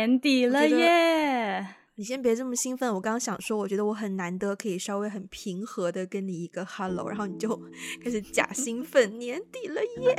[0.00, 1.66] 年底了耶！
[1.96, 7.54] 你先别这么兴奋，我刚刚想说，我觉得我很难得可以稍微很平和的跟你一个 hello，然后你就
[8.02, 10.16] 开始假兴奋，年底了耶！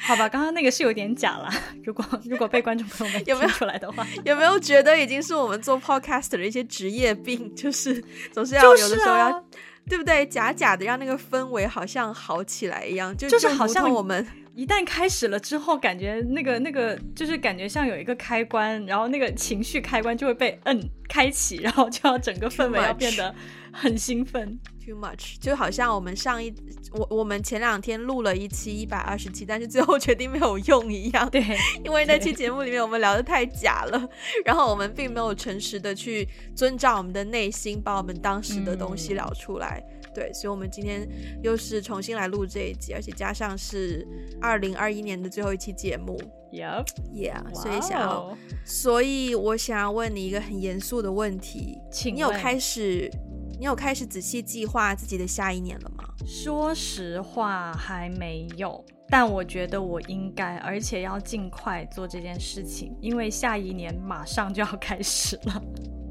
[0.00, 1.48] 好吧，刚刚那个是有点假了。
[1.84, 9.44] 如果如果被观众朋友们听出来的话，有没有，有没有觉得已经是我们做 podcast 的一些职业病，就是总是要有的时候要。
[9.88, 10.26] 对不对？
[10.26, 23.34] 假假的让那个氛围好像好起来一样，就就是好像我们一旦开始了之后，感觉那个那个就是感觉像有一个开关，然后那个情绪开关就会被摁开启，然后就要整个氛围要变得
[23.72, 24.58] 很兴奋。
[24.84, 26.50] Too much，就好像我们上一
[26.92, 31.28] 我我们前两天录了一期一百二十期，但是最后决定没有用一样。
[31.28, 31.44] 对，
[31.84, 34.08] 因为那期节目里面我们聊的太假了，
[34.46, 36.26] 然后我们并没有诚实的去
[36.56, 39.84] 遵照我们的内心，把我们当时的东西聊出来。
[39.84, 41.06] 嗯、对，所以，我们今天
[41.42, 44.08] 又是重新来录这一集，而且加上是
[44.40, 46.18] 二零二一年的最后一期节目。
[46.50, 53.10] Yep，Yeah，wow 所以想要，所以我想要问你一个很严肃的问题，请问你有开始？
[53.58, 56.04] 你有开始仔细计划自己的下一年了吗？
[56.24, 58.84] 说实话，还没有。
[59.08, 65.60] 但我觉得我应该，而且要尽快做这件事情，因为下一年马上就要开始了。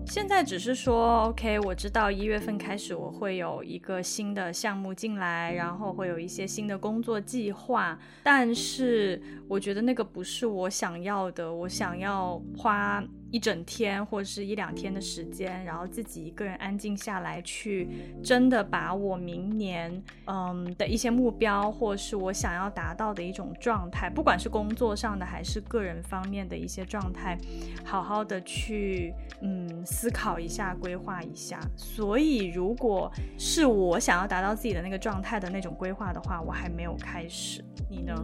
[0.08, 13.04] 现在只是说，OK，我知道一月份开始我会有一个新的项目进来，然后会有一些新的工作计划，但是我觉得那个不是我想要的，我想要花。
[13.30, 17.86] 一整天或者是一两天的时间，然后自己一个人安静下来，去
[18.24, 27.38] 真的把我明年嗯的一些目标，或是我想要达到的一种状态，不管是工作上的还是个人方面的一些状态，
[27.84, 31.60] 好好的去嗯思考一下，规划一下。
[31.76, 37.62] 所以，如果是我想要达到自己的那个状态的那种规划的话，我还没有开始。
[37.90, 38.16] 你呢？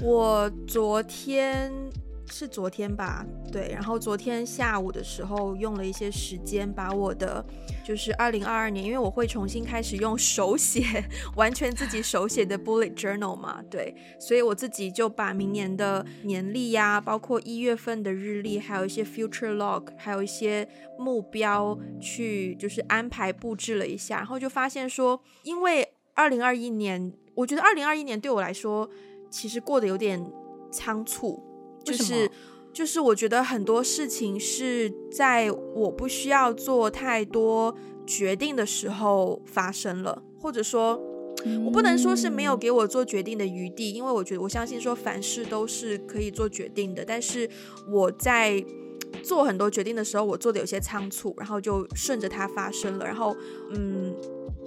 [0.00, 1.72] 我昨天。
[2.26, 7.44] 是昨天吧，对，然后昨天下午的时候用了一些时间把我的
[7.84, 11.04] 就是二零二二年，因为我会重新开始用手写，
[11.36, 20.66] 完全自己手写的 bullet journal 嘛，对，所以我自己就把明年的年历呀，包括一月份的日历，还有一些 future log，还有一些
[20.98, 28.88] 目标去就是安排布置了一下，然后就发现说，因为二零二一年，我觉得二零二一年对我来说
[29.34, 30.24] 其实过得有点
[30.70, 31.42] 仓促。
[31.82, 32.30] 就是，
[32.72, 37.74] 就是我觉得很多事情是在我不需要做太多
[38.06, 40.98] 决定的时候发生了，或者说，
[41.64, 47.50] 我不能说是没有给我做决定的余地，因为我觉得我相信说凡事都是可以做决定的，但是
[47.90, 48.64] 我在
[49.22, 53.36] 做很多决定的时候，我做的有些仓促，然后就顺着它发生了，然后，
[53.72, 54.14] 嗯。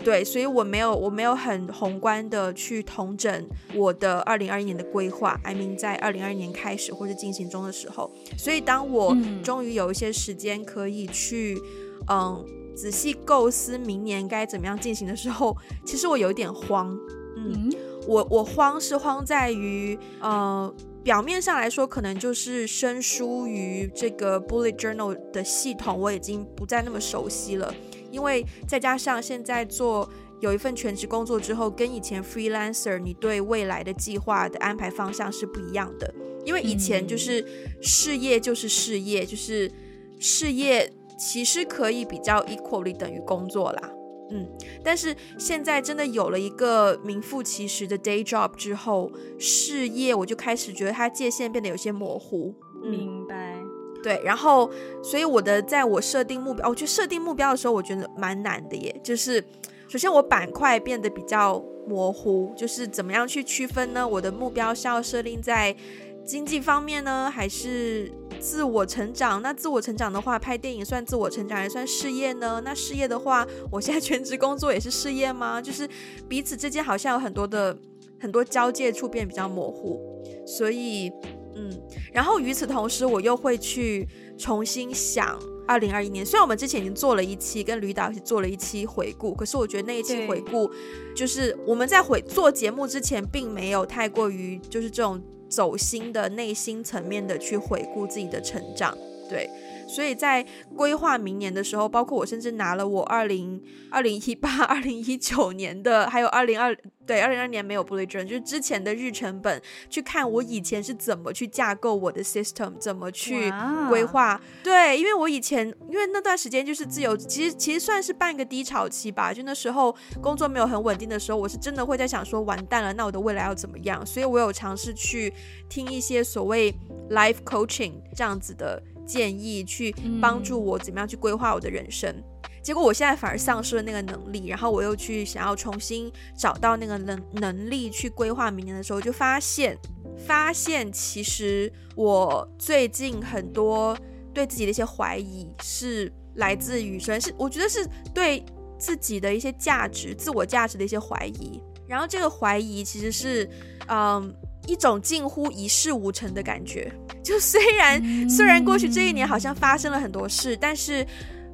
[0.08, 3.46] 对，所以我没有，我没有很宏观的去统整
[3.76, 5.38] 我的二零二一年的规划。
[5.44, 9.14] I mean，在二零二一年开始或者进行中的时候，所以当我
[9.44, 11.62] 终于有一些时间可以去，
[12.10, 12.42] 嗯，
[12.74, 15.54] 仔细构思明年该怎么样进行的时候，
[15.86, 16.98] 其实我有一点慌。
[17.36, 17.70] 嗯，
[18.08, 20.74] 我我慌是慌在于，呃，
[21.04, 27.74] 表面上来说可能就是生疏于这个 bullet journal 的系统，我已经不再那么熟悉了。
[28.18, 36.12] 因为再加上现在做有一份全职工作之后，跟以前 freelancer 你对未来的计划的安排方向是不一样的。
[36.44, 37.46] 因为以前就是
[37.80, 39.72] 事业就是事业，就是
[40.18, 43.92] 事业其实可以比较 equally 等于工作啦。
[44.32, 44.48] 嗯，
[44.84, 52.56] 但是现在真的有了一个名副其实的 day job 之后，事业我就开始觉得它界限变得有些模糊。
[52.84, 53.57] 嗯，明白。
[54.04, 54.70] 对，然后，
[55.04, 58.96] 所以我的在我设定目标，我去设定目标的时候，我觉得蛮难的耶。
[59.04, 59.44] 就是，
[59.90, 64.08] 首先我板块变得比较模糊，就是怎么样去区分呢？
[64.08, 65.76] 我的目标是要设定在
[66.24, 69.42] 经济方面呢，还是自我成长？
[69.42, 72.62] 那自我成长的话，拍电影算自我成长，还算事业呢？
[72.64, 75.62] 那事业的话，我现在全职工作也是事业吗？
[75.62, 75.90] 就是
[76.30, 77.78] 彼此之间好像有很多的
[78.20, 80.00] 很多交界处变比较模糊，
[80.46, 81.12] 所以。
[81.58, 81.82] 嗯，
[82.14, 84.08] 然后与此同时，我又会去
[84.38, 86.24] 重新想二零二一年。
[86.24, 90.70] 虽然我们之前已经做了一期，跟吕导一起做了一期回顾，可是我觉得那一期回顾，
[91.16, 95.20] 就是我们在回做节目之前，并没有太过于就是这种
[95.50, 98.96] 走心的内心层面的去回顾自己的成长，
[99.28, 99.50] 对。
[99.88, 100.46] 所以在
[100.76, 106.76] 规划明年的时候，包括我甚至拿了我二零二零一八、二零一九年的，还有二零二
[107.06, 113.52] 对二零二年没有 bullet journal，就是之前的日程本，去看我以前是怎么去架构我的 system，怎么去
[113.90, 114.40] 规划。
[114.64, 119.34] 对，因为我以前因为那段时间就是自由，其实其实算是半个低潮期吧。
[119.34, 124.06] 就那时候工作没有很稳定的时候，我是真的会在想说，完蛋了，那我的未来要怎么样？
[124.06, 125.34] 所以我有尝试去
[125.70, 126.74] 听一些所谓。
[127.10, 132.14] life coaching 这样子的建议，去帮助我怎么样去规划我的人生。
[132.62, 139.78] 结果我现在反而丧失了那个能力，然后我又去想要重新找到那个能能力去规划明年的时候，就发现
[140.18, 143.98] 发现其实我最近很多
[144.34, 148.44] 对自己的一些怀疑是来自于，是我觉得是对
[148.78, 153.50] 自己的一些价值、自我价值的一些怀疑，然后这个怀疑其实是
[153.88, 154.36] 嗯
[154.68, 156.94] 一种近乎一事无成的感觉。
[157.24, 161.04] 就虽然虽然过去这一年好像发生了很多事，但是。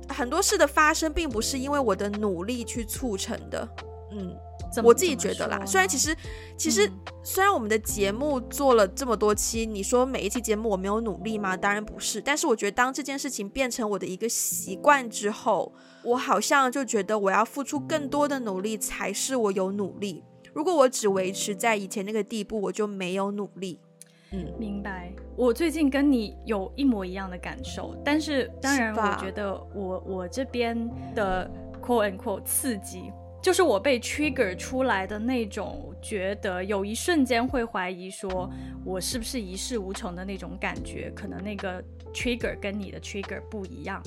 [0.09, 3.67] 很多事的发生并不是因为我的努力去促成的，
[4.11, 4.35] 嗯，
[4.83, 5.65] 我自己觉得啦。
[5.65, 6.15] 虽然其实，
[6.57, 6.91] 其实、嗯、
[7.23, 11.55] 虽然我们的节目做了这么多期，你说每一期节目我没有努力吗？
[11.55, 12.19] 当然不是。
[12.19, 15.73] 但是我觉得当这件事情变成我的一个习惯之后，
[16.03, 20.21] 我好像就觉得我要付出更多的努力才是我有努力。
[20.53, 23.79] 如果我只维持在以前那个地步，我就没有努力。
[24.31, 25.11] 嗯，明白。
[25.35, 31.49] 我最近跟你有一模一样的感受，但是当然，我觉得我我这边的
[31.81, 33.11] quote and quote 刺激，
[33.41, 38.49] 就是我被 trigger 出来的那种，觉得有一瞬间会怀疑说
[38.83, 44.01] 我是不是一事无成的那种感觉，可能那个 trigger 跟你的 trigger 不一样。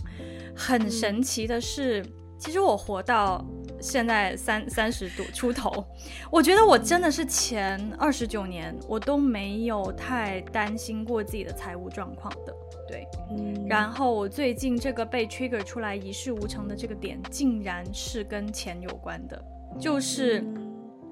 [0.57, 2.07] 很神奇的是，嗯、
[2.39, 3.45] 其实我活到。
[3.79, 5.85] 现在三三十度出头，
[6.31, 12.57] 我觉得我真的是前二十九年我都没有太担心过自己的财务状况的，
[12.89, 19.45] 对，嗯，然后我最近这个被 trigger 出来一事无成的这个点，竟然是跟钱有关的，
[19.79, 20.43] 就是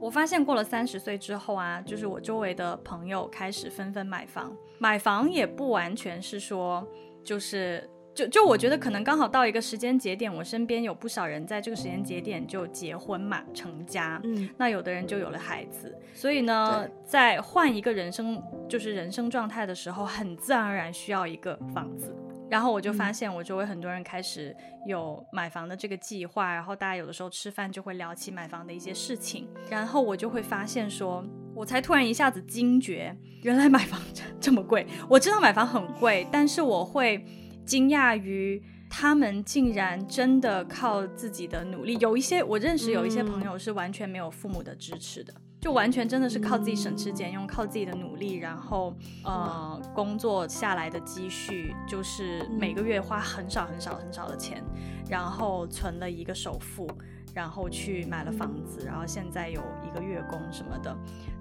[0.01, 6.83] 我发现过了三十岁之后啊，就是我周围的朋友开始纷纷买房，买房也不完全是说
[7.23, 7.87] 就是。
[8.15, 14.21] 就就我觉得可能刚好到一个时间节点，我身边有不少人在这个时间节点就结婚嘛，成家。
[14.23, 22.15] 嗯，那有的人就有了孩子，所以呢，在换一个人生就是人生状态的时候，很自然而然需要一个房子。
[22.49, 24.55] 然后我就发现我周围很多人开始
[24.87, 34.01] 有买房的这个计划，然后大家有的时候吃饭就会聊起买房的一些事情，然后我就会发现说，我才突然一下子惊觉，原来买房
[34.39, 34.87] 这么贵。
[35.09, 37.25] 我知道买房很贵，但是我会。
[37.65, 48.95] 惊讶于他们竟然真的靠自己的努力，有一些我认识有一些朋友是完全没有父母的支持的，就完全真的是靠自己省吃俭用，靠自己的努力，然后
[49.25, 54.63] 呃工作下来的积蓄，就是每个月花很少很少很少的钱，
[55.09, 56.87] 然后存了一个首付，
[57.35, 60.97] 然后去买了房子，然后现在有一个月供什么的。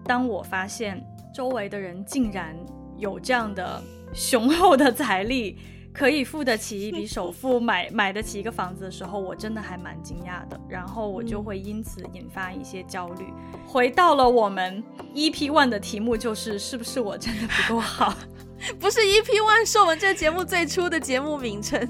[0.06, 1.06] 当我发现
[1.36, 2.56] 周围的人竟然
[2.98, 3.80] 有这样的
[4.12, 5.58] 雄厚的财力，
[5.94, 10.60] 可以付得起一笔 首付买买得起一个房子的时候，我真的还蛮惊讶的。
[10.68, 13.28] 然后我就会因此引发一些焦虑。
[13.66, 18.14] 回到了我们 EP One 的题目，就是是不是我真的不够好？
[18.80, 21.88] 不是 EP One 是我们这个节目最初的节目名称。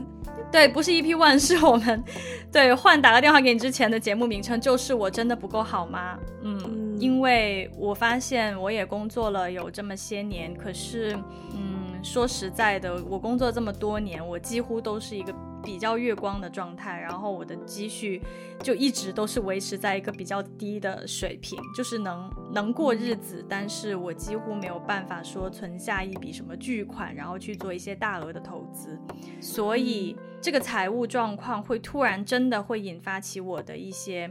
[0.51, 2.03] 对，不是 EP One 是我们
[2.51, 6.17] 对换打个电话给你之前的节目名称，就是我真的不够好吗？
[6.44, 11.17] 嗯，因为我发现我也工作了有这么些年，可是
[11.53, 11.82] 嗯。
[12.03, 15.33] 说实在的，我工作这么多年，我几乎都是一个
[15.63, 18.22] 比较月光的状态，然后我的积蓄
[18.62, 29.00] 就一直都是维持在一个比较低的水平，就是能能过日子，但是我几乎没有办法说存下一笔什么巨款，然后去做一些大额的投资，
[29.39, 34.29] 所以这个财务状况会突然真的会引发起我的一些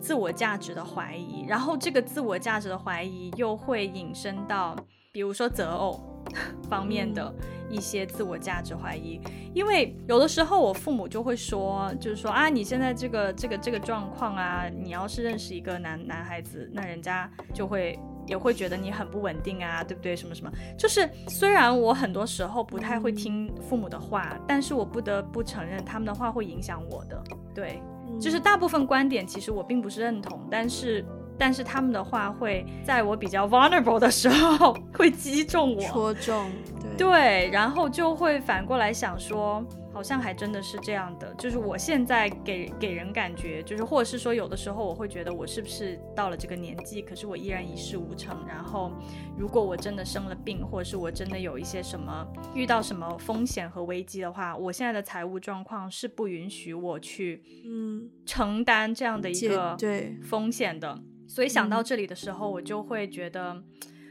[0.00, 4.74] 自我价值的怀疑，然后这个自我价值的怀疑又会引申到，
[5.12, 6.09] 比如说择偶。
[6.68, 7.32] 方面的
[7.68, 9.20] 一些自我价值怀疑，
[9.54, 20.14] 因为有的时候我父母就会说，就是说啊，你现在这个这个这个状况啊，你要是认识一个男男孩子，那人家就会也会觉得你很不稳定啊，对不对？
[20.14, 27.22] 什么什么，就是虽然我很多时候不太会听父母的话，但是我不得不承认他们的话会影响我的，
[27.54, 27.82] 对，
[28.20, 31.04] 就是大部分观点其实我并不是认同，但是。
[31.40, 36.50] 但是他们的话会在我比较 vulnerable 的时候会击中我，戳中，
[36.98, 41.32] 对，对，然后就会反过来想说，好像还真的是这样的。
[41.38, 48.36] 就是我现在给给人感觉，就是或者是说有的时候我会觉得我是不是到了这个年纪，可是我依然一事无成。
[48.46, 48.92] 然后
[49.38, 60.98] 如果我真的生了病，或者是我真的有一些什么遇到什么风险和危机的话，我现在的财务状况是不允许我去嗯承担这样的一个对风险的。
[61.30, 63.62] 所以想到这里的时候，我就会觉得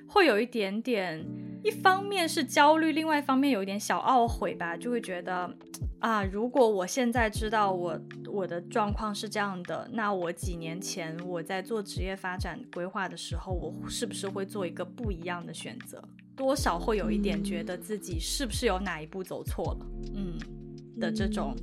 [0.08, 1.22] 会有一点点，
[1.62, 5.54] 一方面是焦虑，另外一方面有一点小懊悔吧，就会觉得
[6.00, 16.02] 啊，如果我现在知道我我的状况是这样的，那我几年前我在做职业发展规划的时候，我是不是会做一个不一样的选择？
[16.38, 19.86] 多少会有一点觉得自己是不是有哪一步走错了，
[20.16, 20.40] 嗯
[20.98, 21.54] 的这种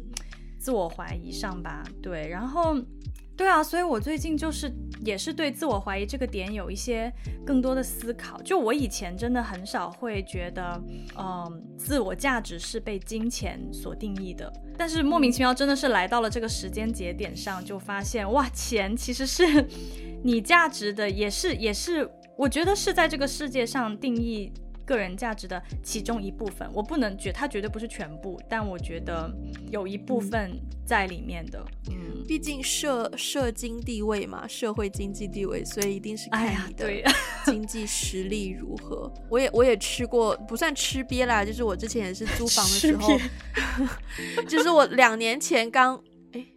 [0.58, 1.82] 自我怀疑上吧。
[2.02, 2.76] 对，然后。
[3.36, 4.72] 对啊，所以我最近就是
[5.04, 7.12] 也是对自我怀疑这个点有一些
[7.44, 8.40] 更多的思考。
[8.42, 10.82] 就我以前真的很少会觉得，
[11.18, 14.50] 嗯，自我价值是被金钱所定义的。
[14.78, 19.44] 但是莫名其妙，真的是来到了这个时间节点上，就发现哇，钱其实是
[20.24, 24.50] 你价值的，也是也是，我觉得是在这个世界上定义。
[24.86, 29.30] 个人价值的其中一部分，我不能觉它绝对不是全部，但我觉得
[29.70, 31.62] 有一部分在里面的。
[31.90, 36.88] 嗯，毕竟社社经地位嘛，社会经济地位，所以一定是看你的
[37.44, 39.12] 经济实力如何。
[39.16, 43.18] 哎、我也我也吃过，不算吃瘪啦，就是我之前也是租 房的时候，
[44.48, 46.00] 就是我两年前刚。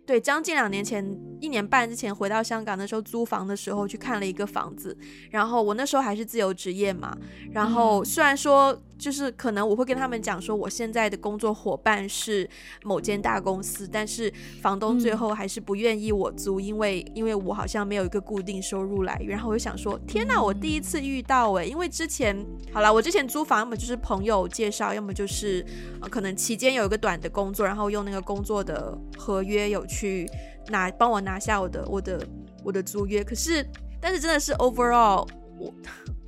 [0.05, 1.01] 对，将近两年前，
[1.39, 4.95] 一年半之前回到香港的时候，租房的时候去看了一个房子，
[5.31, 7.17] 然后我那时候还是自由职业嘛，
[7.51, 12.47] 然后虽然说就是可能我会跟他们讲说我现在的工作伙伴是
[12.83, 14.31] 某间大公司，但是
[14.61, 19.17] 房东最后还是不愿意我租，因为因为我好像没有一个固定收入来。
[19.21, 25.65] 源，然后我就想说，天哪，我第一次遇到诶，因为之前好了，我之前租房要么就是朋友介绍，要么就是
[26.01, 30.29] 呃可能期间有一个短的工作，然后用那个工作的合约有去。
[30.69, 32.27] 拿帮我拿下我的我的
[32.63, 33.65] 我的租约，可是
[33.99, 35.73] 但是真的是 overall，我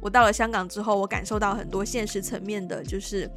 [0.01, 3.29] 我到了香港之后，我感受到很多现实层面的，就是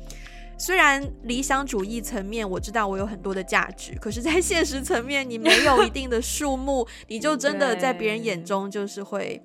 [0.59, 9.43] 虽然理想主义层面我知道我有很多的价值，可是在现实层面你没有一定的数目，你就真的在别人眼中就是会，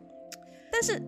[0.72, 1.02] 但是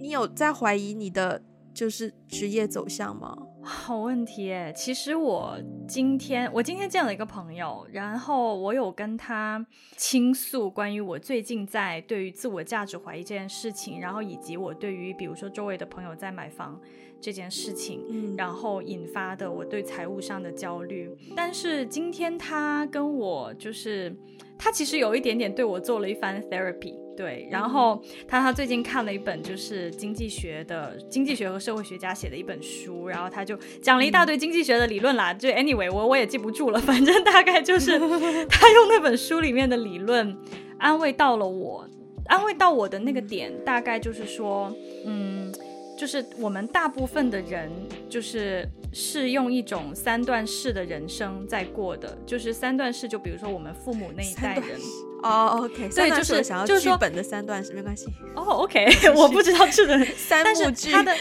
[0.00, 1.40] 你有在怀疑你的
[1.72, 3.36] 就是职业走向吗？
[3.64, 9.64] 好问题诶，其实我今天我今天见了一个朋友，然后我有跟他
[9.96, 16.80] 倾诉关于我最近在对于自我价值怀疑这件事情，然后以及我对于比如说周围的朋友在买房
[17.22, 21.08] 这件事情，嗯，然后引发的我对财务上的焦虑。
[21.36, 24.12] 但是今天他跟我就是
[24.58, 27.00] 他其实有一点点对我做了一番 therapy。
[27.14, 35.32] 对，然后他他最近看了一本就是经济学的经济学和社会学家写的一本书，然后他就讲了一大堆经济学的理论啦。
[35.32, 37.98] 就 anyway，我我也记不住了， 反正大概就是
[38.48, 40.34] 他用那本书里面的理论
[40.78, 41.86] 安慰到了我，
[42.28, 44.74] 安慰到我的那个点，大概就是说，
[45.04, 45.51] 嗯。
[46.02, 47.70] 就是我们大部分的人，
[48.08, 54.80] 就是是用一种三段式的人生在过的，就是三段式，就比如说我们父母那一代人
[55.22, 61.16] 哦，OK，所以就是想要剧本的三段式，没关系哦，OK， 我不知道这个 三部剧，但是他的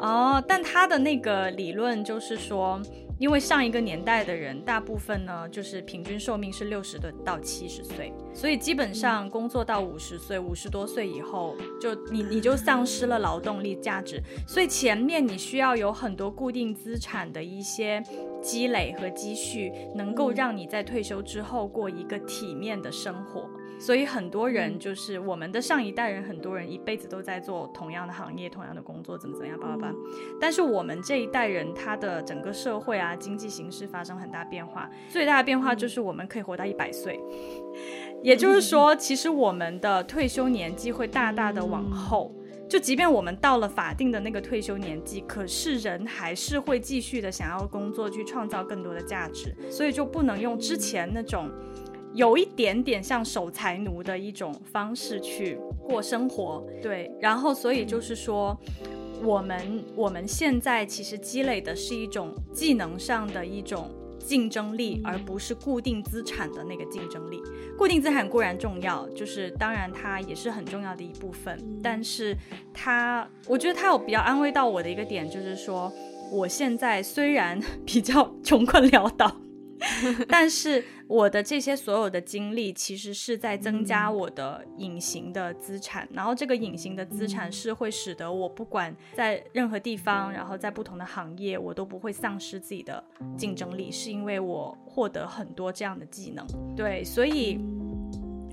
[0.00, 2.82] 哦，但他的那个理论就是说。
[3.18, 18.02] 因为上一个年代的人，大部分呢就是平均寿命是六十的到七十岁，所以基本上工作到五十岁，五十多岁以后，就你你就丧失了劳动力价值，所以前面你需要有很多固定资产的一些
[18.42, 23.48] 积累和积蓄，能够让你在退休之后过一个体面的生活。
[23.78, 29.94] 所以很多人就是我们的上一代人，很多人一辈子都在做同样的行业、同样的工作，怎么怎么样，叭叭叭。
[30.40, 37.20] 但是我们这一代人，他的整个社会啊、经济形势发生很大变化，最大的变化就是我们可以活到一百岁，
[38.22, 42.34] 也就是说，其实我们的退休年纪会大大的往后。
[42.68, 51.48] 就即便我们到了法定的那个退休年纪，可是人还是会继续的想要工作，去创造更多的价值，所以就不能用之前那种。
[52.16, 58.58] 有一点点像守财奴的一种方式去过生活，对，然后所以就是说，
[59.22, 67.38] 我们我们现在其实积累的是一种技能上的一种竞争力，而不是固定资产的那个竞争力。
[67.76, 72.34] 固定资产固然重要，就是当然它也是很重要的一部分，但是
[72.72, 75.92] 它，我觉得它有比较安慰到我的一个点，就是说，
[76.32, 79.36] 我现在虽然 比较穷困潦倒。
[80.28, 93.02] 但是我的这些所有的经历，其实是在增加我的隐形的资产，然后这个隐形的资产是会使得我不管在任何地方，然后在不同的行业，我都不会丧失自己的
[93.36, 96.46] 竞争力，是因为我获得很多这样的技能。
[96.74, 97.60] 对，所以，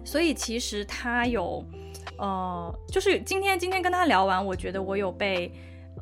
[0.04, 1.64] 所以其实他有，
[2.18, 5.52] 呃，就是今天今天跟他聊完，我觉得我有被，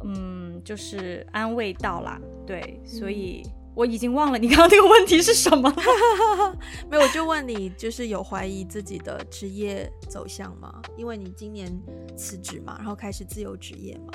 [0.04, 2.20] 嗯，就是安慰到啦。
[2.46, 3.44] 对，所以。
[3.74, 5.76] 我已经忘了你刚刚那个问题是什么了。
[6.90, 10.82] 没有，我就问你，就是有怀疑自己的职业走向吗？
[10.98, 11.72] 因为你今年
[12.18, 14.14] 辞职嘛，然后开始自由职业嘛。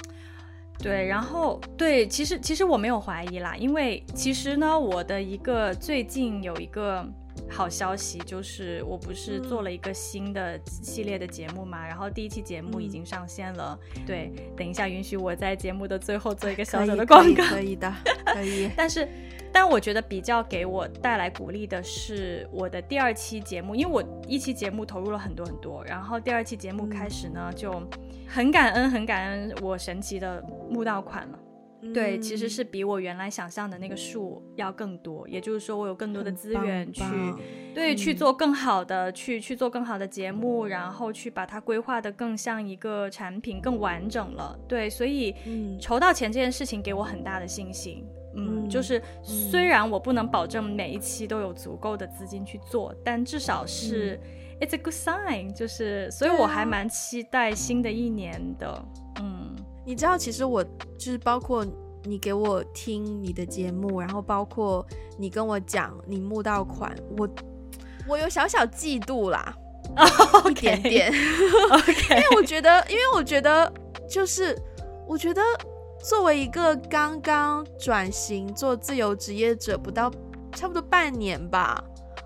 [0.79, 7.03] 对，然后对，其实其实我没有怀疑啦，因为其实呢，我的一个最近有一个
[7.49, 13.79] 好消息，就是我不是做了一个新的系列的节目嘛，嗯、然后第一期节目已经上线了。
[13.95, 17.43] 嗯、对，等一下允许我在节目的最后做一个小小的广告。
[17.45, 17.95] 可以，可以的，
[18.27, 18.71] 可以。
[18.77, 19.09] 但是，
[19.59, 27.83] 但我觉得比较给我带来鼓励的是我的第二期节目，因为我一期节目投入了很多很多，然后第二期节目开始呢，嗯、就
[28.29, 31.39] 很感恩，很感恩我神奇的募到款了。
[31.95, 37.03] 对，其实是比我原来想象的那个数要更多，也就是说，我有更多的资源去，
[37.75, 44.59] 对，去做更好的，去去做更好的节目，然后去把它规划的更像一个产品，更完整了。
[44.69, 45.35] 对，所以，
[45.81, 48.05] 筹到钱这件事情给我很大的信心。
[48.37, 54.21] 嗯，就是虽然我不能保证每一期都有足够的资金去做，但至少是
[54.61, 58.85] it's a good sign，就是，所以我还蛮期待新的一年的。
[59.21, 59.55] 嗯。
[59.89, 60.65] 你知道，其实我
[60.99, 61.65] 就是包括
[62.03, 64.85] 你给我听你的节目，然后包括
[65.17, 67.29] 你跟我讲你募到款，我
[68.09, 69.57] 我有小小嫉妒啦
[69.97, 70.09] ，oh,
[70.51, 70.51] okay.
[70.51, 71.13] 一点点。
[71.71, 73.73] OK， 因为我觉得，因为我觉得，
[74.11, 74.61] 就是
[75.07, 75.41] 我觉得
[76.09, 80.09] 作为一个刚刚转型做自由职业者不到
[80.53, 81.83] 差不多半年吧，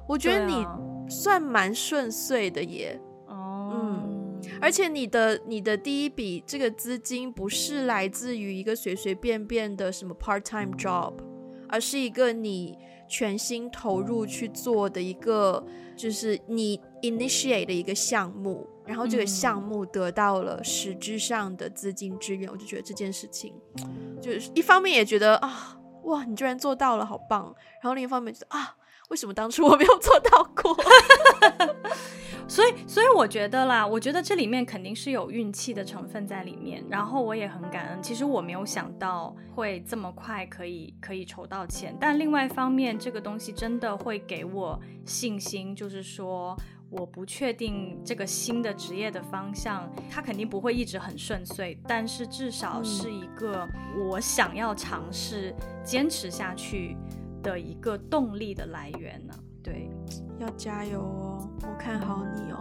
[0.06, 0.66] 我觉得你
[1.08, 3.00] 算蛮顺遂的耶。
[3.26, 4.40] 哦，嗯。
[4.60, 11.14] 而且你的你的第一笔这个资金不是来自于一个随随便便的什么 part time job，
[11.66, 12.76] 而是一个你
[13.08, 15.64] 全心投入去做的一个，
[15.96, 23.54] 就是你 initiate 的一个项目，然后这个项目得到了实质上的资金支援，我就觉得这件事情，
[24.20, 28.76] 就是一方面也觉得啊，哇，你居然做到了，好棒，然后另一方面觉得啊。
[29.10, 30.76] 为什么当初我没有做到过？
[32.46, 36.84] 所以，所以我觉得啦，我觉得这里面肯定是有运气的成分在里面。
[36.88, 41.92] 然后我也很感恩，其实我没有想到会这么快可以可以筹到钱。
[41.98, 46.56] 但另外一方面，这个东西真的会给我信心，就是说
[46.90, 56.96] 我不确定这个新的职业的方向，它肯定不会一直很顺遂，但是至少是一个我想要尝试坚持下去
[57.42, 59.34] 的一个动力的来源呢？
[59.62, 59.88] 对，
[60.40, 61.48] 要加油哦！
[61.62, 62.58] 我看好你哦，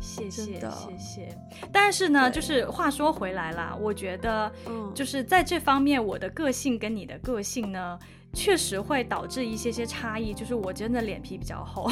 [0.00, 1.38] 谢谢谢谢。
[1.72, 4.52] 但是呢，就是话说回来啦，我觉得，
[4.92, 7.98] 就是在这方面，我的个性跟你的个性呢，
[8.34, 10.34] 确实会导致一些些差异。
[10.34, 11.88] 就是我真的脸皮比较厚，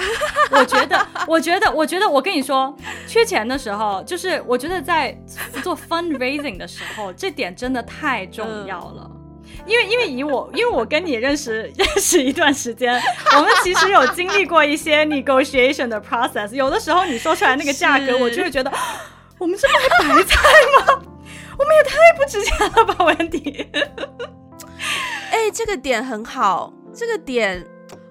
[0.50, 5.16] 我觉得，我觉得，我觉得，我跟你说，缺钱的时候，就是我觉得在
[5.62, 9.10] 做 fundraising 的时候，这点真的太重要了。
[9.66, 13.00] 因为因为以我，因为我跟你认识认识一段时间，
[13.36, 16.52] 我们其实有经历过一些 negotiation 的 process。
[16.52, 18.70] 有的时候你说出来那个价格，我就会觉得，
[19.38, 20.38] 我们这不是白菜
[20.78, 21.02] 吗？
[21.58, 23.66] 我们也太不值钱了吧，文迪。
[25.32, 27.66] 哎，这个点很好，这个点。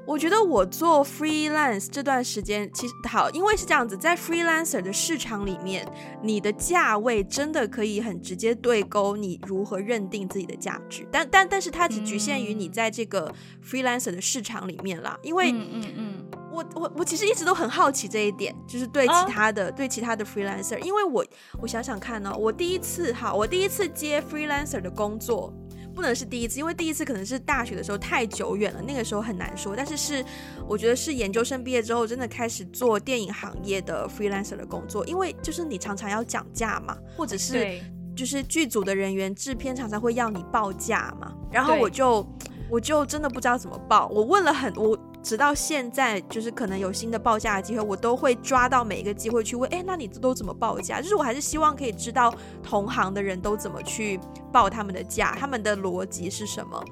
[0.07, 5.85] 我觉得我做 freelance 这段时间其实好，因为是这样子，在 freelancer 的市场里面，
[6.21, 13.33] 你的价位真的可以很直接对勾你如何认定自己的价值，但但但是它只局限于你在这个
[13.67, 15.17] freelancer 的市场里面啦。
[15.23, 19.75] 因为，嗯嗯嗯，我我我其实一直都很好奇这一点，就是对其他的、oh.
[19.75, 21.25] 对其他的 freelancer，因为我
[21.61, 25.51] 我想想看呢、哦，我第一次哈，我第一次接 freelancer 的工作。
[25.95, 29.73] 不能是第一次，因为第一次可能是大学的时候太久远了，那个时候很难说。
[29.75, 30.23] 但是是，
[30.67, 37.79] 我觉得是研究生毕业之后，真的开始做电影行业的 freelancer 的工作，因为就是你常常要讲价嘛，或者是
[38.15, 42.27] 就是剧组的人员、制片常常会要你报价嘛，然后我就
[42.69, 44.99] 我就真的不知道怎么报，我问了很我。
[45.25, 51.01] 直到现在，就是可能有新的报价的机会，我都会抓到每一个机会去问，哎，那你都怎么报价？
[51.01, 54.19] 就是我还是希望可以知道同行的人都怎么去
[54.53, 56.85] 报他们的价，他们的逻辑是什么。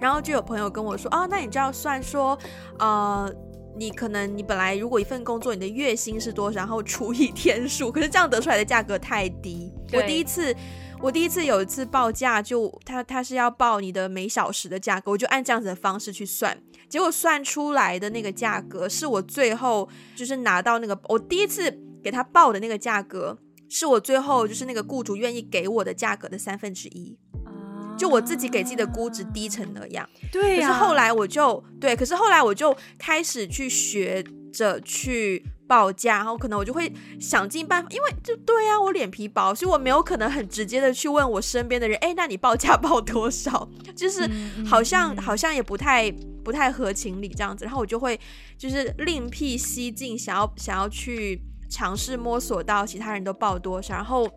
[0.00, 2.38] 然后就有朋友跟我说，哦，那你就要算说，
[2.78, 3.30] 呃，
[3.76, 9.70] 你可能你本来如果一份工作你的月薪是多少，然后除以天数，可是这样得出来的价格太低。
[9.92, 10.56] 我第一次。
[11.02, 16.56] 我第一次有一次报价，就他他是要报你的每小时的价格，我就按这样子的方式去算，
[16.94, 23.36] 结果算出来的那个价格是我最后就是拿到那个我第一次给他报的那个价格，
[23.68, 27.18] 是我最后就是那个雇主愿意给我的价格的三分之一，
[27.98, 30.08] 就我自己给自己的估值低成那样。
[30.30, 30.68] 对呀。
[30.68, 35.44] 可是后来我就对，可是后来我就开始去学着去。
[35.66, 43.66] 报价，然后可能我就会想尽办法，因为就对呀、啊，我脸皮薄，所以我没有可能很直接的去问我身边的人，哎，那你报价报多少？
[43.96, 44.28] 就是
[44.66, 48.20] 好像、嗯、好像也不太不太合情理这样子，然后我就会
[48.58, 54.30] 就是另辟蹊径，想要想要去尝试摸索到其他人都报多少，然后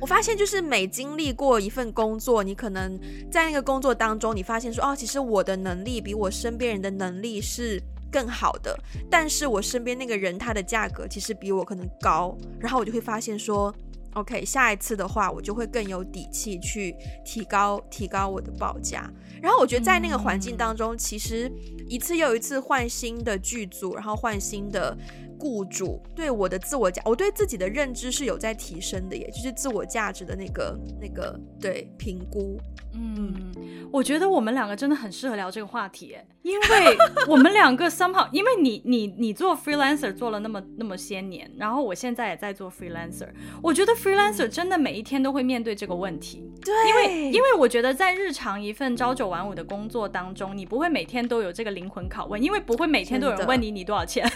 [0.00, 2.98] 我发现就是每经历过一份工作，你可能
[3.30, 7.80] 在那个工作当中，你发现说，哦，其实我的能力比我身边人的能力是。
[8.12, 8.78] 更好的，
[9.10, 13.74] 但是我身边那个人他的价格其实比我可能高，然后我就会发现说
[14.14, 16.94] ，OK，下一次的话我就会更有底气去
[17.24, 19.10] 提高提高我的报价。
[19.40, 21.50] 然后我觉得在那个环境当中，其实
[21.88, 24.96] 一次又一次换新的剧组，然后换新的。
[25.38, 32.60] 雇主对我的自我价，我对自己的认知是有在提升的，也就是自我价值的那个那个对评估。
[32.94, 33.52] 嗯，
[33.92, 36.96] 我觉得我们两个真的很适合聊这个话题，因为
[37.28, 43.28] 我们两个 somehow，因为你你你做 freelancer 做了那么那么些年，然后我现在也在做 freelancer，
[43.62, 46.50] 我觉得 freelancer 真的每一天都会面对这个问题。
[46.64, 54.30] 对，因为因为我觉得在日常一份朝九晚五的工作当中，你不会每天都有这个灵魂拷问，因为不会每天都有人问你你多少钱。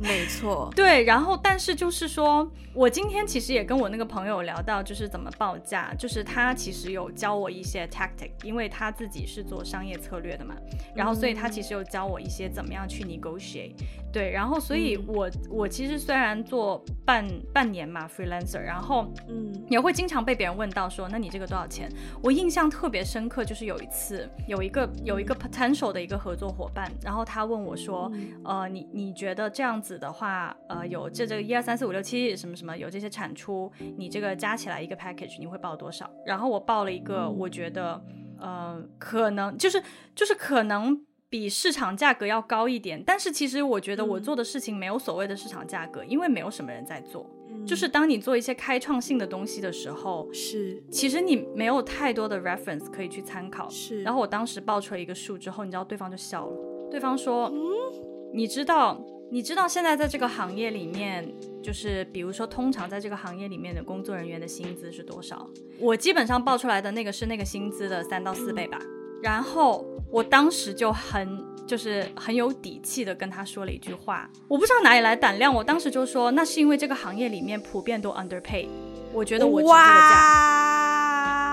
[0.00, 10.54] 没错， 对，然后但是就是说，我今天其实也跟我那个朋友聊到，就是怎么报价，就是他其实有教我一些 tactic，因为他自己是做商业策略的嘛，
[10.94, 13.74] 然后所以他其实有教我一些怎么样去 negotiate。
[14.10, 21.90] 对，然后所以我，我、嗯、我其实虽然做半半年嘛，freelancer，然后嗯，也会经常被别人问到说，那你这个多少钱？
[22.22, 36.10] 我印象特别深刻，就是有一次有一个有一个 potential 的一个合作伙伴，然后他问我说，嗯、呃，你你觉得这样子的话，呃，有这这个一二三四五六七什么什么有这些产出，你这个加起来一个 package 你会报多少？
[36.24, 38.02] 然后我报了一个，我觉得，
[38.40, 39.82] 呃，可能就是
[40.14, 41.04] 就是可能。
[41.30, 47.30] 比市场价格要高一点，但是其实我觉得我做的事情没有所谓的市场价格，嗯、因为没有什么人在做。
[47.50, 53.68] 嗯、就是当你做一些开创性的东西的时候，是其实你没有太多的 reference 可以去参考。
[53.68, 56.56] 是，然后我当时报出了一个数之后，你知道对方就笑了。
[56.90, 57.60] 对方说：“嗯，
[58.32, 58.98] 你知道，
[59.30, 65.48] 你知道现在在这个行业里面，就是比如说通常在这个行业里面的工作人员的薪资是多少？
[65.78, 68.78] 我基本上报出来的那个是那个薪资的三到四倍吧。
[69.22, 78.66] 然后。”我当时就很就是很有底气的跟他说了一句话，我不知道哪里来胆量，我当时就说，那是因为这个行业里面普遍都 underpay，
[79.12, 80.57] 我觉得我值这个价，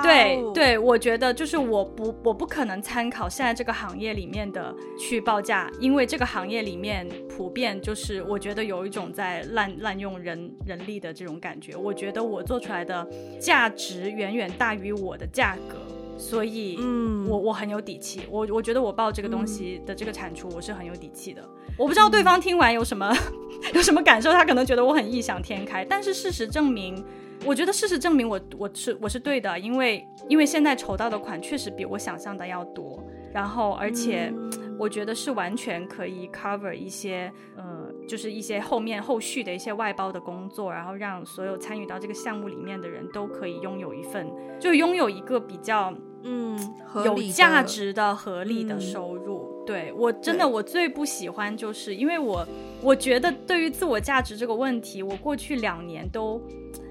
[0.06, 13.08] 对对，我觉得就是我不我不可能参考现在这个行业里面的去报价，因为这个行业里面普遍就是我觉得有一种在滥滥用人人力的这种感觉，我觉得我做出来的
[13.40, 15.78] 价值远远大于我的价格。
[16.18, 21.44] 所以，嗯，我我很有底气，我我觉得我报这个东西的这个产出，我是很有底气的。
[21.78, 23.14] 我不知道对方听完有什么
[23.76, 27.04] 有什么感受，他可能觉得我很异想天开，但是事实证明，
[27.46, 33.02] 我觉得事实证明我我是我是对的，因为因为现在筹到的款确实比我想象的要多，
[33.34, 34.34] 然后而且
[34.80, 44.28] 我觉得是完全可以 cover 一些，呃，就是一些后面后续的一些外包的工作，然后让所有参与到这个项目里面的人都可以拥有一份，
[44.60, 45.94] 就拥有一个比较。
[46.28, 46.58] 嗯，
[47.06, 52.44] 有价值的、合理的收入，嗯、对我真的我最不喜欢，就是因为我
[52.82, 56.42] 我觉得对于自我价值这个问题，我过去两年都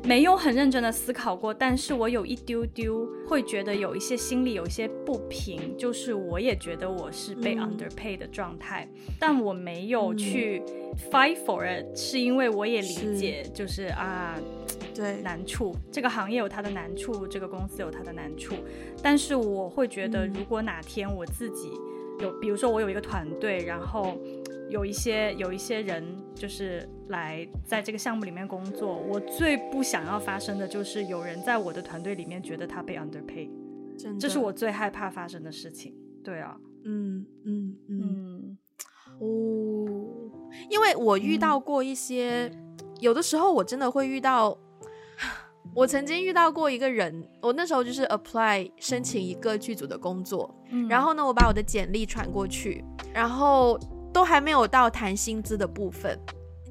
[0.04, 10.62] 没有很认真的思考过，但是我有一丢丢会觉得有一些心里有一些不平，就是我也觉得我是被 underpay 的状态，嗯、但我没有去
[11.10, 14.38] fight for it，是因为我也理解，就是啊。
[14.94, 18.54] 对，难处，这个行业有它的难处，这个公司有它的难处，
[19.02, 21.72] 但是我会觉得，如果哪天我自己
[22.20, 24.16] 有，比如说我有一个团队，然后
[24.68, 33.48] 有一些有一些人就是来在这个项目里面工作，我最不想要发生的就是有人在我的团队里面觉得他被 underpay，
[34.18, 35.94] 这是我最害怕发生的事情。
[36.22, 38.58] 对啊，嗯嗯嗯，嗯。
[39.20, 39.26] 哦，
[40.68, 44.58] 因为我遇到过一些，嗯、有的时候我真的会遇到。
[45.74, 53.78] 我曾经遇到过一个人，我那时候就是 apply 申请一个剧组的工作，嗯、然后呢，我把我的简历传过去，然后
[54.14, 56.18] 都还没有到谈薪资的部分。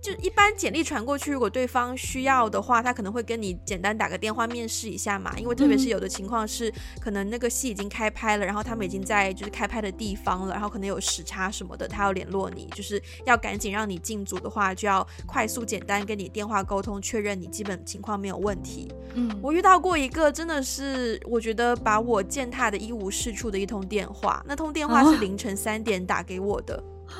[0.01, 5.33] 就一般简历传过去，如果对方需要的话，他可能会跟你简单打个电话面试一下嘛。
[5.37, 18.91] 因为特别是有的情况是，可能那个戏已经开拍了，然后他们已经在就是开拍的地方了，然后可能有时差什么的，他要联络你，就是要赶紧让你进组的话，就要快速简单跟你电话沟通，确认你基本情况没有问题。
[19.13, 26.83] 嗯，我遇到过一个真的是我觉得把我践踏的一无是处的一通电话，那通电话是凌晨三点打给我的。
[27.07, 27.15] 啊，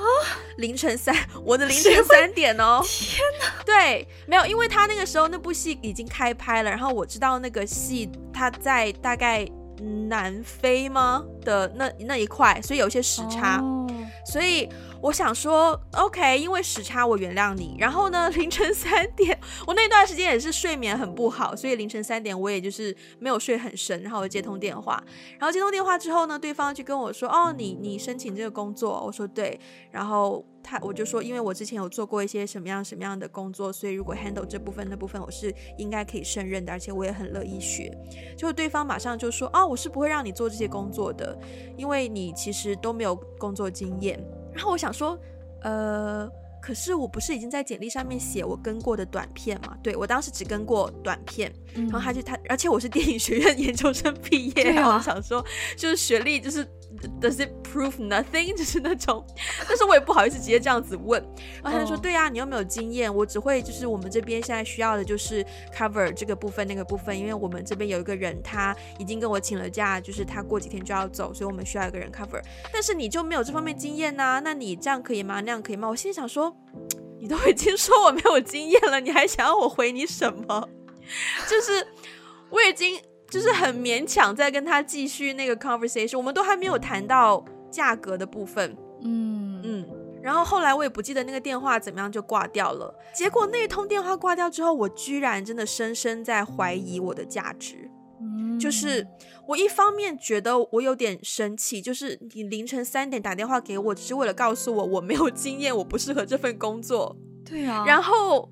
[0.58, 1.15] 凌晨三，
[1.46, 2.82] 我的凌晨三点哦！
[2.84, 9.48] 天哪，对，没有，因为他那个时候那部戏已经开拍了，然后我知道那个戏他在大概
[10.08, 11.24] 南非吗？
[11.41, 13.60] 的那那一块，所以有一些时差。
[13.62, 13.88] 哦、
[14.26, 14.67] 所以
[15.04, 17.76] 我想说，OK，因为时差我原谅你。
[17.78, 19.38] 然后呢，凌晨三点，
[19.68, 25.04] 我那段时间也是睡眠很不好，所以凌晨三点我也就是没有睡很深，然后我接通电话。
[25.38, 29.60] 然后接通电话之后呢，对方就跟我说：“哦，你你申请这个工作。”我说：“对。”
[29.92, 30.44] 然后。
[30.66, 37.92] 他我就说，因为我之前有做过一些什么样什么样的工作，所以如果 handle 这部分那部分，我是应该可以胜任的，而且我也很乐意学。
[38.38, 41.38] 就对方马上就说：“哦，我是不会让你做这些工作的，
[41.76, 44.18] 因为你其实都没有工作经验。”
[44.54, 45.18] 然后我想说，
[45.62, 46.30] 呃，
[46.62, 49.78] 可是我不是已经在简历上面写我跟过的短片嘛？
[49.84, 55.44] 对，我当时只跟过短片，然后他就他，而且我是电影学院 研究生毕业，然后我想说，
[55.76, 56.68] 就是学历就是。
[57.19, 58.53] Does it prove nothing？
[58.56, 59.25] 就是那种，
[59.67, 61.21] 但是我也不好意思直接这样子问。
[61.62, 62.01] 然后他就说：“oh.
[62.01, 72.41] 对啊，你又没有经验，我只会就是我们这边现在需要的就是 cover 这个部分那个部分，因为我们这边有一个人他已经跟我请了假，就是他过几天就要走，所以我们需要一个人 cover。
[72.71, 74.39] 但是你就没有这方面经验呐？
[74.43, 75.41] 那你这样可以吗？
[75.41, 75.89] 那样可以吗？
[75.89, 76.56] 我心里想说，
[77.19, 80.69] 你都已经说我没有经验了，你还想要我回你什么？
[81.49, 81.86] 就是
[82.49, 83.01] 我已经。”
[83.34, 88.78] 就是很勉强在跟他继续那个 conversation，我们都还没有谈到价格的部分。
[89.02, 89.89] 嗯嗯，
[90.22, 92.93] 然后后来我也不记得那个电话怎么样就挂掉了。
[93.12, 97.89] 结果那通电话挂掉之后，我居然真的深深在怀疑我的价值。
[98.22, 99.08] 嗯，就是
[99.48, 107.17] 我一方面觉得我有点生气，就是你凌晨三点打电话给我，只是为了告诉我我没有经验，我不适合这份工作。
[107.43, 107.84] 对啊。
[107.88, 108.48] 然后，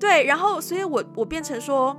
[0.00, 1.94] 对，然后，所以我我变成说。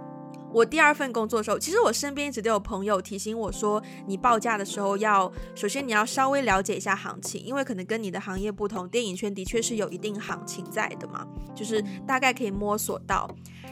[0.56, 13.30] 我第二份工作的时候，其实我身边一直都有朋友提醒我说，你报价的时候要首先你要稍微了解一下行情，因为可能跟你的行业不同，电影圈的确是有一定行情在的嘛，就是大概可以摸索到。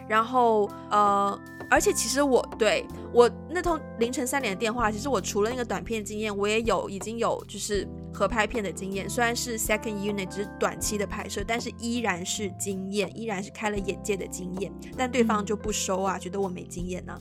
[0.08, 1.40] 然后呃，
[1.70, 7.88] 而且其实我对我那通凌晨三点的电话，其实我除了那个短片经验，我也有已经有就是。
[8.16, 14.72] 合拍片的经验虽然是 second unit 只是短期的拍摄，但是依然是经验，依然是开了眼界的经验。
[14.96, 17.20] 但对方就不收啊，觉得我没经验呢、啊。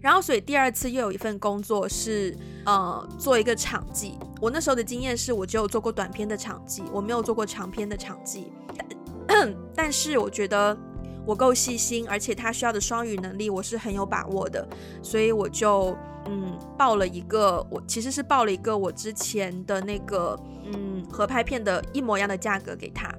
[0.00, 2.32] 然后所以第二次又有一份工作是
[2.64, 4.16] 呃做一个场记。
[4.40, 8.52] 我那时候的经验是我只有做过短片的场记，我没有做过长片的场记。
[9.26, 10.78] 但， 但是我觉得
[11.30, 14.66] 我够细心，而且他需要的双语能力我是很有把握的，
[15.02, 15.96] 所以我就。
[16.26, 23.10] 嗯，报了一个，我其实是报了一个我之前的那个嗯合拍片的一模一样的价格给他，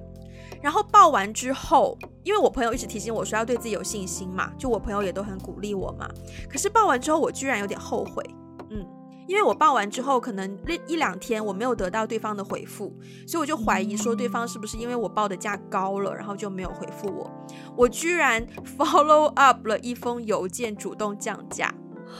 [0.62, 6.08] 然后报完之后，因为我朋友一直提醒我说要对自己有信心嘛，就我朋友也都很鼓励我嘛。
[6.48, 8.24] 可是报完之后，我居然有点后悔，
[8.70, 8.86] 嗯，
[9.26, 12.92] 因为我报完之后可能一一两天我没有得到对方的回复，
[13.26, 17.30] 所以我就怀疑说对方是不是因为我报的价高了，然后就没有回复我。
[17.76, 18.46] 我居然
[18.78, 21.72] follow up 了一封邮件，主动降价。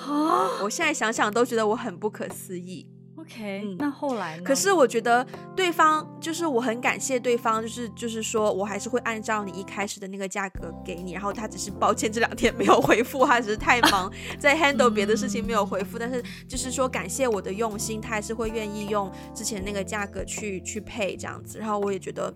[0.07, 0.49] 啊！
[0.63, 2.87] 我现在想想都觉得我很不可思议。
[3.23, 4.43] OK，嗯，那后来呢？
[4.45, 5.25] 可是我觉得
[5.57, 11.13] 对方就是我很感谢对方，就是就是说我还是会按照你一开始的那个价格给你。
[11.13, 15.99] 然后他只是抱歉这两天没有回复，他只是太忙 在 handle 别的事情没有回复。
[15.99, 21.59] 但是就是说感谢我的用心，他还是会愿意用之前那个价格去去配这样子。
[21.59, 22.35] 然后我也觉得。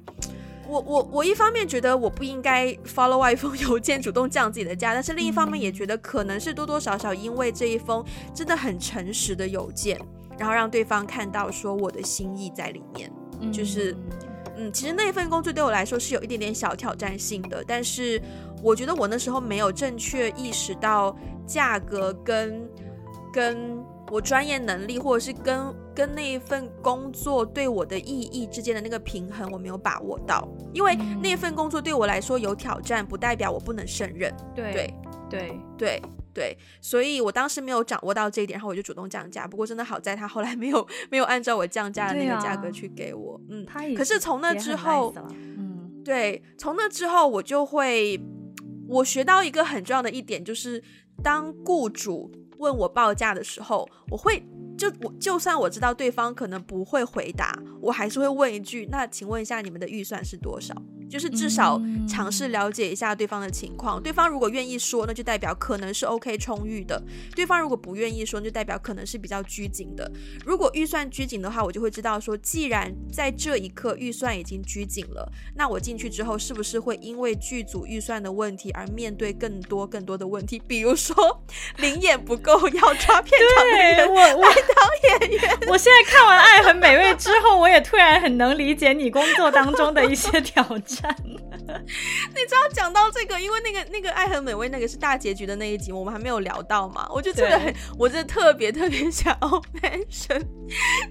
[0.69, 9.97] 我我我一方面觉得我不应该 follow 外一封邮件主动降自己的价，但是另一方面也觉得可能是多多少少因为这一封真的很诚实的邮件，
[10.39, 13.11] 然后让对方看到说我的心意在里面。
[13.53, 13.97] 就是
[14.57, 18.21] 嗯，其实那一份工作对我来说是有一点点小挑战性的，但是
[18.63, 22.69] 我觉得我那时候没有正确意识到价格跟
[23.33, 23.79] 跟
[24.11, 25.75] 我专业能力或者是跟。
[25.97, 34.31] 跟那一份工作对我的意义之间的那个平衡，我没有把握到，因为那份工作对我来说有挑战，不代表我不能胜任。
[34.55, 34.95] 对对
[35.31, 36.03] 对对
[36.37, 39.47] 对，所以我当时没有掌握到这一点，然后我就主动降价。
[39.47, 43.41] 不过真的好在他后来没有没有按照我降价的那个价格去给我。
[43.49, 48.21] 嗯，可是从那之后，嗯，对，从那之后我就会，
[48.87, 50.85] 我学到一个很重要的一点，就是
[51.23, 54.47] 当雇主问我报价的时候，我会。
[54.77, 60.75] 就我就算我知道对方可能不会回答，我还是会问一句：那请问一下你们的预算是多少？
[61.09, 64.03] 就是至少尝试了解一下对方的情况。
[64.03, 67.01] 对方如果愿意说，那就代表可能是 OK 充裕的；
[67.35, 70.11] 对方如果不愿意说，那就代表可能是比较拘谨的。
[70.45, 80.61] 如果预算拘谨的话，我就会知道说，既然在这一刻预算已经拘谨了，那我进去之后是不是会因为剧组预算的问题而面对更多更多的问题？
[80.67, 81.43] 比如说
[81.79, 85.59] 临演不够要抓片场的人，我我当演员。
[85.69, 90.96] 我现在看完《爱很美味》之后，我也突然很能理解你工作当中的一些挑战。
[90.97, 91.15] 战。
[91.25, 97.07] 你知道讲到这个，因为那个那个爱很美味那个是大结局的那一集，我们还没有聊到嘛？
[97.11, 100.43] 我就真的很，我真的特别特别想要男生。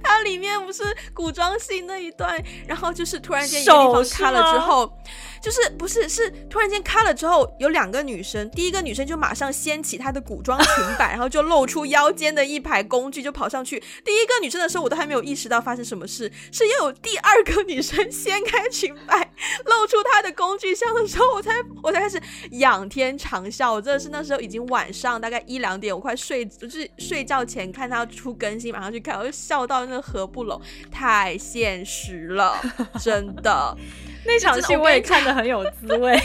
[0.04, 4.91] 它里面不是古装戏那一段，然后就是突然间有地方卡了之后。
[5.45, 13.77] 就是不是是突然间开了之后，有两个女生，第一个女生就马上掀起她的古装裙摆， 然后就露出腰间的一排工具，就跑上去。
[14.03, 19.19] 第一个女生的时候，我都还没有意识到发生什么事，是又有第二个女生掀开裙摆，
[19.65, 21.51] 露出她的工具箱的时候，我才
[21.84, 22.19] 我才开始
[22.53, 23.71] 仰天长啸。
[23.71, 32.60] 我真的是那时候已经晚上大概一两点，我快睡，就是睡觉前看她出更新，马上去看，我就笑到那个合不拢，太现实了，
[32.99, 33.77] 真的。
[34.26, 36.18] 那场戏我也看得很有滋味，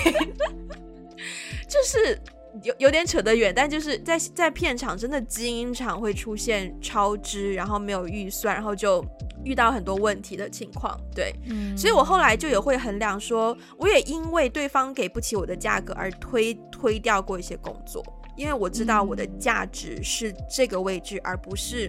[1.68, 2.18] 就是
[2.62, 9.04] 有有点扯得远，但就是在在片场真的经常会出现超支，然后没有预算，然后就
[9.44, 10.98] 遇到很多问题的情况。
[11.14, 18.02] 对，嗯，所以我后来就也会衡量说，我也因为对方给不起我的价格而推推掉过一些工作，
[18.36, 21.88] 因为我知道我的价值是这个位置，而不是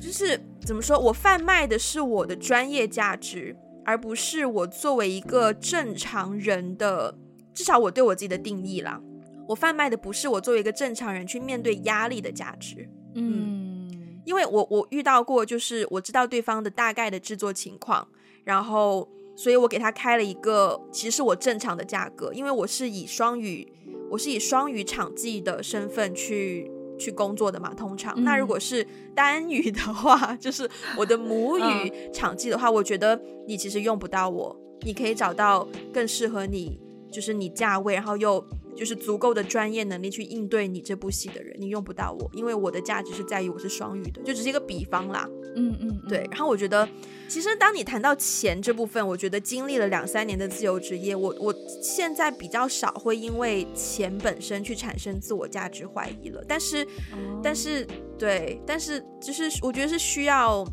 [0.00, 3.54] 就是怎么说，我贩卖的是我的专业价值。
[3.88, 7.16] 而不是我作为一个正常人的，
[7.54, 9.00] 至少我对我自己的定义啦。
[9.48, 12.86] 我贩卖的不是我作为一个正常人去面对压力的价值。
[13.14, 18.06] 嗯，嗯，因为我我遇到过，就是我知道对方的大概的制作情况，
[18.44, 23.66] 然后所以我给他开了一个其实是我正常的价格，因为我是以双语，
[24.10, 26.70] 我是以双语场记的身份去。
[26.98, 28.14] 去工作的嘛，通常。
[28.16, 36.78] 嗯、那如果是单语的话， 就是我的母语场记的话，嗯、我觉得你其实用不到我，你可以找到更适合你，
[37.10, 38.44] 就是你价位，然后又。
[38.76, 45.28] 就是足够的专业能力去应对你这部戏的人，你用不到我，因为我的价值是在于我是双语的，就只是一个比方啦。
[45.58, 46.26] 嗯嗯，对。
[46.30, 46.88] 然后我觉得，
[47.28, 56.42] 其实当你谈到钱这部分，我觉得经历了两三年的自由职业，我我现在比较少会因为钱本身去产生自我价值怀疑了。
[56.46, 57.86] 但是，嗯、但是，
[58.18, 60.64] 对，但是就是我觉得是需要，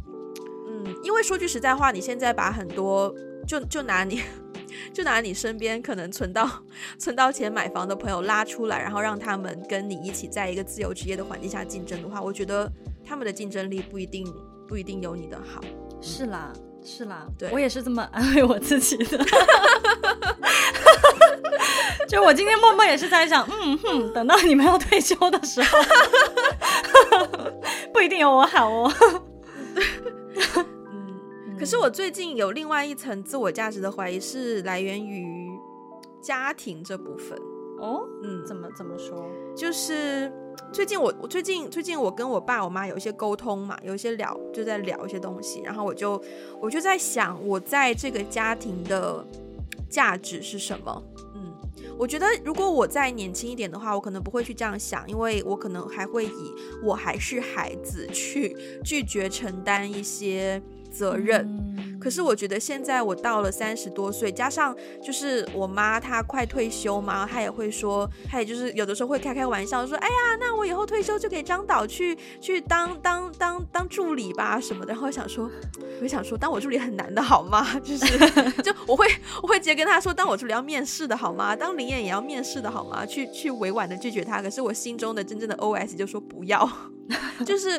[0.70, 3.14] 嗯，因为说句实在话，你现在把很多，
[3.48, 4.22] 就就拿你。
[4.92, 6.50] 就拿你身边可能存到
[6.98, 12.70] 存到钱买房的朋友拉出来，然后让他们跟你一起在一个自由职业的环境下竞争的话，我觉得
[13.04, 14.26] 他们的竞争力不一定
[14.68, 15.62] 不一定有你的好。
[16.02, 16.52] 是啦，
[16.84, 19.18] 是啦，对，我也是这么 安慰我自己的。
[22.08, 25.80] 就我今天默默也是在想，嗯哼，等到你们要退休的时候，
[27.92, 28.92] 不一定有我好哦。
[31.58, 35.50] 可是我最近有另外一层自我价值的怀疑，是来源于
[36.22, 37.36] 家庭这部分
[37.80, 38.04] 哦。
[38.22, 39.26] 嗯，怎么怎么说？
[39.56, 40.32] 就是
[40.72, 46.22] 最近我我最近最近我跟我爸我妈有一些沟通嘛，有一些聊就在聊一些东西，然后我就
[46.62, 49.26] 我就在想，我在这个家庭的
[49.90, 51.04] 价值是什么？
[51.36, 51.54] 嗯，
[51.98, 60.62] 我觉得如果我再年轻一点的话，我可能不会去这样想，因为我可能还会以我还是孩子去 拒绝承担一些。
[60.96, 74.94] 责任，可是我觉得现在我到了三十多岁，加上就是我妈她快退休嘛，她也会说，她也就是有的时候会开开玩笑说，哎呀，那我以后退休就给张导去去当当当当助理吧什么的。
[74.94, 75.50] 然后想说，
[76.00, 77.66] 我想说当我助理很难的好吗？
[77.84, 78.06] 就是
[78.62, 79.08] 就我会
[79.42, 81.56] 我会直接跟她说，当我助理要面试的好吗？
[81.56, 83.04] 当林演也要面试的好吗？
[83.04, 84.44] 去去委婉的拒绝她。
[84.44, 86.70] 可是我心中的真正的 OS 就说不要，
[87.44, 87.72] 就是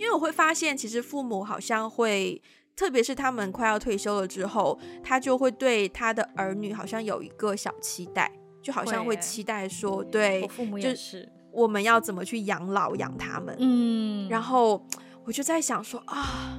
[0.00, 2.42] 因为我会发现，其实父母好像会。
[2.78, 8.30] 特别是他们快要退休了之后，他就会对他的儿女好像有一个小期待，
[8.62, 13.56] 就好像会期待说，对，我父母也是，我们要怎么去养老养他们？
[13.58, 14.86] 嗯，然后
[15.24, 16.56] 我就在想说啊，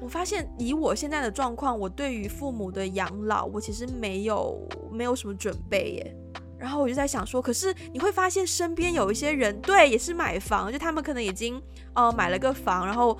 [0.00, 4.56] 我发现以我现在的状况，我对于父母的养老，我其实没有
[4.92, 6.16] 没有什么准备耶。
[6.56, 11.56] 然后我就在想说，可是你会发现身边有一些人，对，也是买房，就他们可能已经
[11.94, 13.18] 哦、呃、买了个房，然后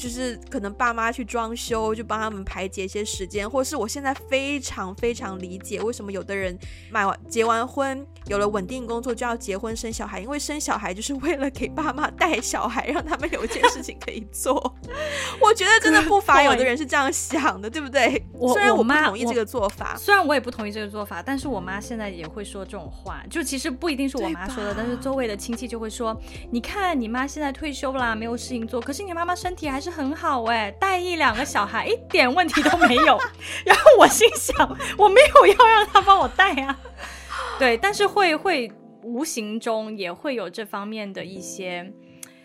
[0.00, 6.58] 就是可能爸妈去装修，就帮他们排解一些时间，或是我现在非常非常理解为什么有的人
[6.90, 14.54] 买完结完婚，有了稳定工作就要结婚生小孩，因为生小孩就是为了给爸妈带小孩，让他们有一件事情可以做。
[15.40, 18.22] 我觉得真的不乏有的人是这样想的，对不对？
[18.32, 22.90] 我虽然我不同意这个做法，虽然我也不同意这个做法，但是我妈现在也会说这种。
[22.90, 26.18] 话就其实不一定是我妈说的，但是周围的亲戚就会说
[26.50, 33.18] ：“你看你妈现在退休啦，没有事情做，可是你妈妈身体还是很好哎，带一两个小孩一点问题都没有。
[33.66, 34.56] ”然后我心想，
[34.96, 36.78] 我没有要让他帮我带啊，
[37.58, 38.70] 对，但是会会
[39.02, 41.92] 无形中也会有这方面的一些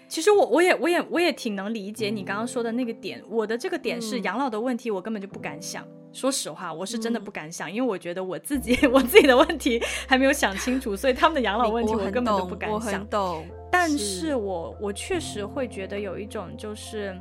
[0.07, 3.21] 其实我我也我也我也挺能理解你刚刚说的那个点。
[3.27, 5.83] 我的这个点是养老的问题，我根本就不敢想。
[5.83, 12.73] 嗯、说实话，我是真的不敢想，嗯、因为我觉得我自己 我自己的问题还没有想清楚，所以他们的养老问题我根本就不敢想。
[12.75, 17.15] 我很懂，但是我我确实会觉得有一种就是。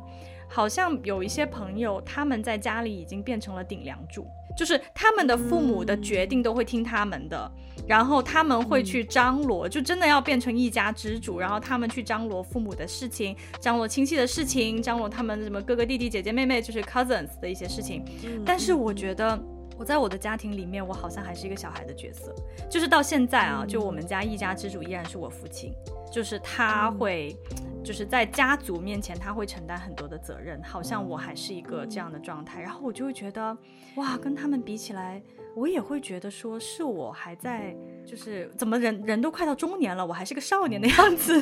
[0.47, 4.24] 好像有一些朋友，他们在家里已经变成了顶梁柱，
[4.57, 18.05] 就是他们的父母的决定都会听他们的，嗯、然后他们会去张罗，嗯、就真的要变成一家之主，然后他们去张罗父母的事情，张罗亲戚的事情，张罗他们什么哥哥弟弟姐姐妹妹，就是 cousins 的一些事情。
[18.22, 19.36] 嗯、但是我觉得
[19.78, 22.34] 我在我的家庭里面，我好像还是一个小孩的角色，
[22.70, 25.72] 就是到现在啊，就我们家一家之主依然是我父亲，
[26.12, 27.36] 就是他会。
[27.50, 33.54] 嗯就是在家族面前，他会承担很多的责任，好像我还是一个这样的状态，然后我就会觉得，
[33.96, 35.22] 哇，跟他们比起来，
[35.54, 41.38] 我也会觉得说是我还在，就是怎么人人都快到中年了，我还是个少年的样子。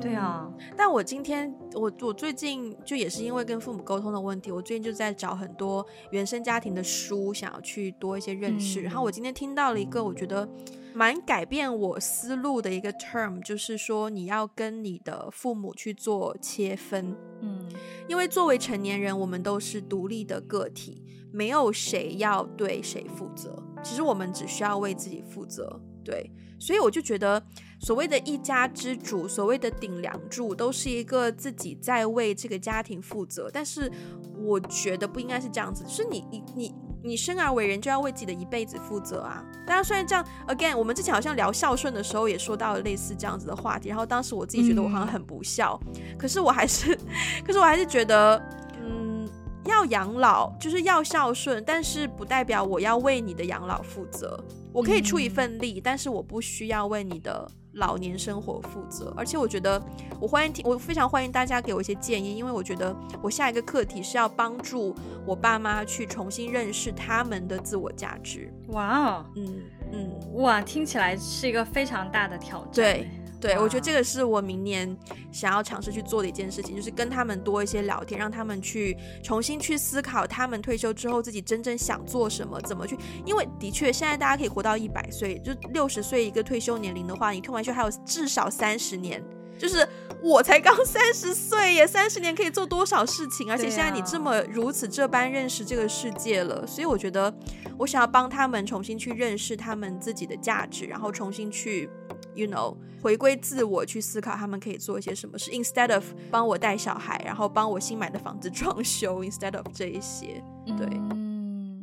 [0.00, 8.80] 对啊，但我今天我我最近就也是因为跟父母沟通的问题，我最近就在找很多原生家庭的书，想要去多一些认识。
[8.80, 10.46] 嗯、然后我今天听到了一个我觉得
[10.92, 17.16] 蛮改变我思路的一个 term，就是说你要跟你的父母去做切分。
[17.40, 17.66] 嗯，
[18.08, 23.56] 因为作为成年人，我们都是独立的个体，没有谁要对谁负责。
[23.84, 25.80] 其实我们只需要为自己负责。
[26.04, 27.42] 对，所以我就觉得。
[27.78, 33.50] 所谓的一家之主，所谓的顶梁柱，都是一个自己在为这个家庭负责。
[33.52, 33.90] 但是
[34.38, 39.44] 我觉得不应该是这样子，是你你你你生而为人就要为自己的一辈子负责啊！
[39.66, 46.98] 当然虽然这样，again，我们之前好像聊孝顺的时候也说到了类似这样子的话题，然后当时我自己觉得我好像很不孝，嗯、可是我还是，
[47.46, 48.42] 可是我还是觉得，
[48.82, 49.28] 嗯，
[49.66, 54.42] 要养老就是要孝顺，但是不代表我要为你的养老负责。
[54.72, 57.48] 我可以出一份力，嗯、但是我不需要为你的。
[57.76, 59.80] 老年生活负责，而且我觉得
[60.20, 68.52] 我欢迎听，我非常欢迎大家给我一些建议，因为我觉得我下一个课题是要帮助我爸妈去重新认识他们的自我价值。
[68.68, 69.62] 哇哦，嗯
[69.92, 72.72] 嗯，哇，听起来是一个非常大的挑战。
[72.72, 73.08] 对。
[73.38, 74.96] 对，我觉得这个是我明年
[75.30, 82.96] 想要尝试去做的一件事情，就是跟他们多一些聊天，让他们去重新去思考，他们退休之后自己真正想做什么，怎么去。
[83.24, 89.22] 因为的确，现在大家可以活到一百岁，就六十岁一个退休年龄的话，你退完休还有至少三十年。
[89.58, 89.86] 就是
[90.22, 93.50] 我才刚三十岁耶，三十年可以做多少事情？
[93.50, 97.34] 而且现在你这么如此这般认识这个世界了，所以我觉得
[97.78, 101.88] 我想要帮他们重新去认识他们自己的价值，然后重新去。
[102.36, 110.42] You know，回归自我去思考，他们可以做一些什么事，instead of 帮我带小孩，然后帮我新买的房子装修，instead of 这一些。
[110.76, 111.80] 对，嗯，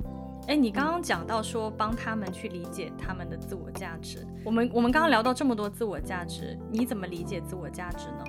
[0.48, 8.24] 哎，你刚刚讲到说帮他们去理解他们的自我价值，我们我们刚刚聊到这么多自我价值，你怎么理解自我价值呢？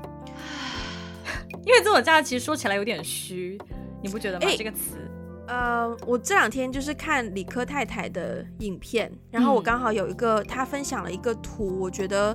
[1.66, 3.60] 因为自我价值其实说起来有点虚，
[4.02, 4.46] 你不觉得吗？
[4.56, 5.10] 这个词。
[5.46, 12.34] 呃，我这两天就是看理科太太的影片，然后我刚好有一个她分享了一个图，我觉得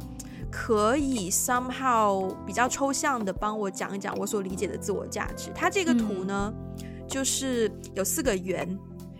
[0.51, 5.49] 可以 somehow 比较抽象的帮我讲一讲我所理解的自我价值。
[5.55, 6.53] 它这个图呢，
[7.07, 8.77] 就是有四个圆，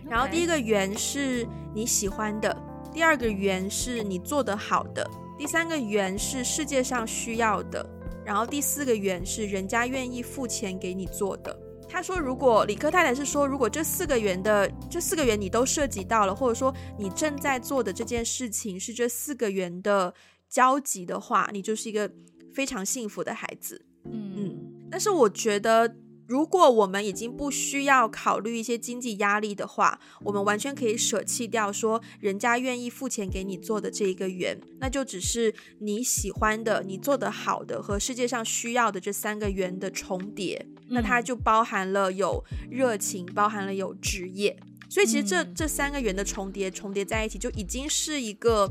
[0.08, 2.56] 然后第一个圆是你喜欢的，
[2.92, 5.04] 第二个圆是你做得好的，
[5.36, 7.84] 第三个圆是世界上需要的，
[8.24, 11.56] 然后第四个圆是人家愿意付钱给你做的。
[11.90, 20.14] 他说：“如果理科太太是说，如果这四个圆的这四个圆你都涉及到了，或者说你正在做的这件事情是这四个圆的
[20.48, 22.10] 交集的话，你就是一个
[22.54, 23.84] 非常幸福的孩子。
[24.04, 24.88] 嗯嗯。
[24.90, 25.94] 但是我觉得，
[26.30, 44.56] 如果我们已经不需要考虑一些经济压力的话，我们完全可以舍弃掉说人家愿意付钱给你做的这一个圆，那就只是你喜欢的、你做得好的和世界上需要的这三个圆的重叠。”那它就包含了有热情，包含了有职业，
[44.88, 48.70] 所以其实这这三个圆的重叠重叠在一起，就已经是一个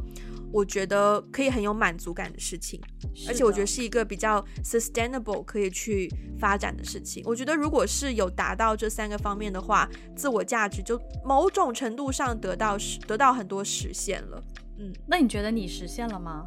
[0.52, 2.80] 我觉得可以很有满足感的事情，
[3.28, 7.24] 而且我觉得是一个比较 sustainable 可以去发展的事情。
[7.26, 14.44] 我觉得如果是有达到这三个方面的话，自我价值就某种程度上得到实得到很多实现了。
[14.80, 16.46] 嗯，那你觉得你实现了吗？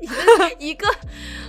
[0.58, 0.86] 一个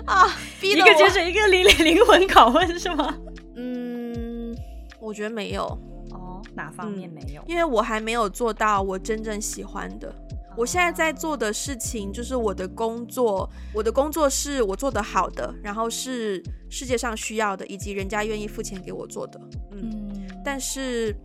[0.05, 0.27] 啊，
[0.61, 3.17] 一个接着一个灵灵魂拷问是吗？
[3.55, 4.55] 嗯，
[4.99, 5.63] 我觉得没有
[6.11, 7.41] 哦，哪方面没有？
[7.47, 10.13] 因为我还没有做到我真正喜欢的。
[10.57, 19.39] 我现在在做的事情就是我的工作，我的工作是我做得好的，然后是世界上需要的，以及人家愿意付钱给我做的。
[19.71, 21.15] 嗯，但是，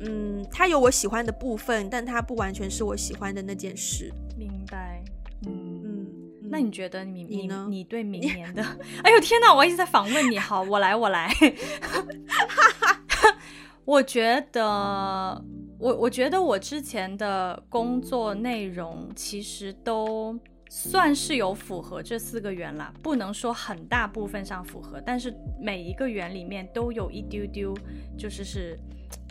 [0.00, 4.12] 嗯，它有我喜欢的部分，但它不完全是我喜欢的那件事。
[4.36, 5.02] 明白。
[5.46, 6.06] 嗯。
[6.46, 7.66] 那你觉得你你呢？
[7.70, 8.62] 你对明 年的？
[9.02, 9.52] 哎呦天哪！
[9.52, 10.38] 我一直在访问你。
[10.38, 11.34] 好，我来，我来。
[13.84, 15.44] 我觉得，
[15.78, 20.38] 我我觉得我之前的工作内容其实都
[20.70, 27.74] 算是有符合这四个圆啦，不能说很大部分上符合，但是每一个圆里面都有一丢丢，
[28.16, 28.78] 就是是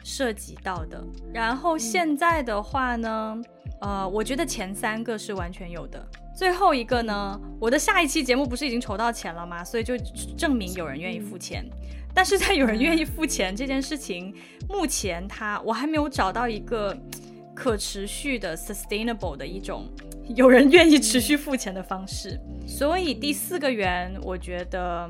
[0.03, 1.03] 涉及到的。
[1.33, 3.35] 然后现在的话呢，
[3.81, 6.05] 嗯、呃，我觉得前三个是完全有的。
[6.35, 9.63] 最后一个呢，我的下一期节目不是已经筹到钱了吗？
[9.63, 9.97] 所以就
[10.37, 11.63] 证明有人愿意付钱。
[11.63, 14.33] 嗯、但是在有人愿意付钱这件事情，
[14.69, 16.95] 目前它我还没有找到一个
[17.55, 19.87] 可持续的 sustainable 的一种
[20.35, 22.39] 有人愿意持续付钱的方式。
[22.67, 25.09] 所以第四个圆我觉得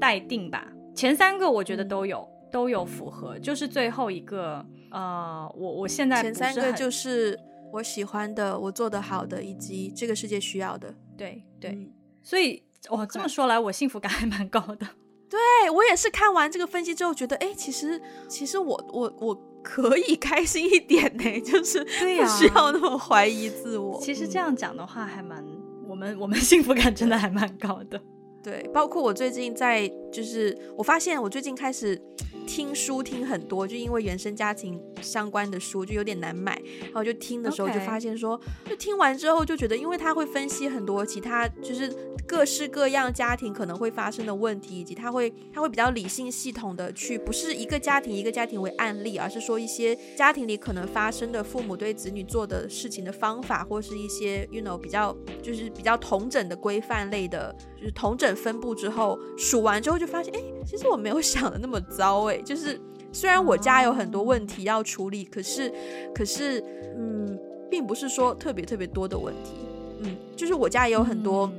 [0.00, 0.66] 待定吧。
[0.94, 7.38] 前三个我觉得都有都有符合，就是最后一个呃，我我现在前三个就是。
[7.72, 11.90] 我喜欢的，我做的好的，以及这个世界需要的，对对，嗯、
[12.22, 14.86] 所以哇，这么说来，我幸福感还蛮高的。
[15.28, 23.96] 对，我也是看完这个分析之后，觉得哎，其实其实我我我可以开心一点呢， 就是不需要那么怀疑自我。
[23.96, 25.44] 啊、其实这样讲的话，还蛮
[25.88, 28.00] 我们我们幸福感真的还蛮高的。
[28.42, 32.00] 对，包括我最近在，就是我发现我最近开始。
[32.46, 41.90] 听书听很多，就因为原生家庭相关的书就有点难买，然后就听的时候就发现说.就听完之后就觉得，因为他会分析很多其他就是
[42.26, 57.54] 各式各样家庭可能会发生的问题，以及他会他会比较理性系统的去，不是一个家庭一个家庭为案例，而是说一些家庭里可能发生的父母对子女做的事情的方法，或是一些 you know 比较就是比较统整的规范类的，
[57.84, 62.38] 就是同整分布之后数完之后就发现，哎，其实我没有 想的那么糟，哎。
[62.38, 62.80] 就是
[63.12, 65.70] 虽然我家有很多问题要处理，可是
[66.14, 66.64] 可是
[66.96, 67.38] 嗯，
[67.70, 69.52] 并不是说特别特别多的问题，
[70.00, 71.52] 嗯，就是我家也有很多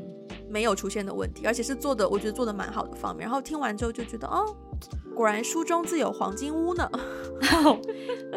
[0.49, 3.23] 没有出现的问题，而且是做的我觉得做的蛮好的方面。
[3.23, 4.43] 然后听完之后就觉得哦，
[5.13, 6.89] 果然书中自有黄金屋呢，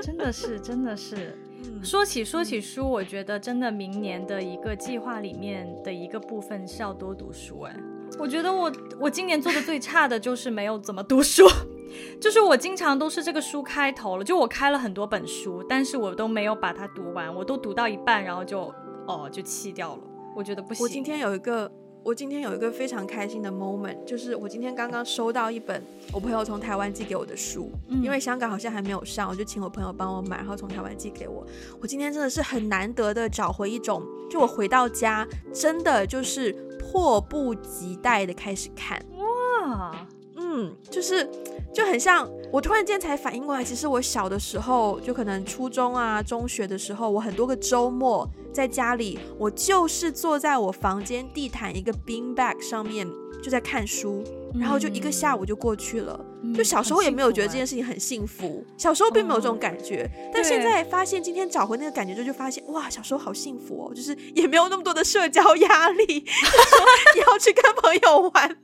[0.02, 1.38] 真的是真的是。
[1.82, 7.60] 说起说起书，我觉得真的明年的一个计划里面的一个部分是要多读书。
[7.62, 7.76] 哎，
[8.18, 8.70] 我觉得我
[9.00, 11.44] 我今年做的最差的就是没有怎么读书。
[12.20, 18.72] 就是我经常都是这个书开头了，就我开了很多本书，但是我都没有把它读完，我都读到一半，然后就
[19.06, 20.02] 哦就弃掉了。
[20.36, 20.84] 我觉得不行。
[20.84, 21.70] 我今天有一个，
[22.08, 31.46] 我今天有一个非常开心的 moment，就是我今天刚刚收到一本我朋友从台湾寄给我的书，嗯，因为香港好像还没有上，我就请我朋友帮我买，然后从台湾寄给我。
[31.78, 38.98] 我今天真的是很难得的找回一种，就我回到家真的就是迫不及待的开始看。
[39.18, 39.94] 哇，
[40.36, 41.28] 嗯，就是。
[41.70, 48.26] 就很像，我突然间才反应过来，其实我小的时候，就可能初中啊、中学的时候，我很多个周末
[48.58, 53.06] 在家里，我就是坐在我房间地毯一个 bean bag 上面，
[53.40, 54.24] 就在看书，
[54.58, 56.18] 然后就一个下午就过去了。
[56.42, 68.58] 嗯、就小时候也没有觉得这件事情很幸福，嗯欸、小时候并没有这种感觉，嗯、但现在发现今天找回那个感觉之后，就发现哇，小时候好幸福哦，就是也没有那么多的社交压力，就说你要去跟朋友玩，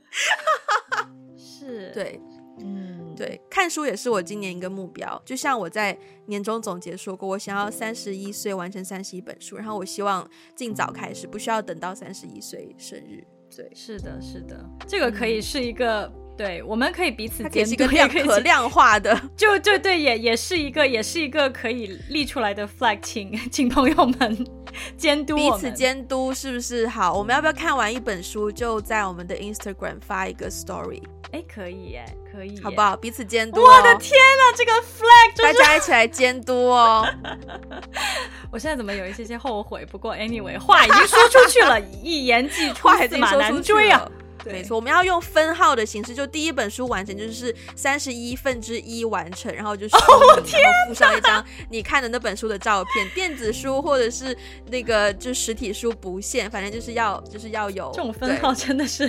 [1.39, 1.89] 是。
[1.93, 2.19] 对。
[3.15, 5.21] 对，看书也是我今年一个目标。
[5.25, 13.25] 就像我在年终总结说过，我想要三十一岁完成三十一本书，然后我希望尽早开始，不需要等到三十一岁生日。
[13.55, 24.47] 对，是的，是的，这个可以是一个，对，我们可以彼此监督，是一个量可量化的， 就就对，也也是一个，也是一个可以立出来的 flag，请 请朋友们
[24.97, 27.13] 监督，彼此监督是不是好？
[27.13, 31.01] 我们要不要看完一本书就在我们的 Instagram 发一个 story？
[31.31, 32.95] 哎，可以耶，可以，好不好？
[32.97, 33.61] 彼此监督。
[33.61, 37.05] 我的天哪，这个 flag，大家一起来监督哦。
[38.51, 39.85] 我现在怎么有一些些后悔？
[39.85, 44.05] 不过 anyway，话已经说出去了，一言既出，驷马难追啊。
[44.45, 54.37] 没错，我们要用分号的形式，就第一本书完成就是三十一分之一完成，然后就是、哦，然后附上一张你看的那本书的照片，电子书或者是
[54.69, 59.07] 那个就实体书不限，反正就是要就是要有这种分号，真的是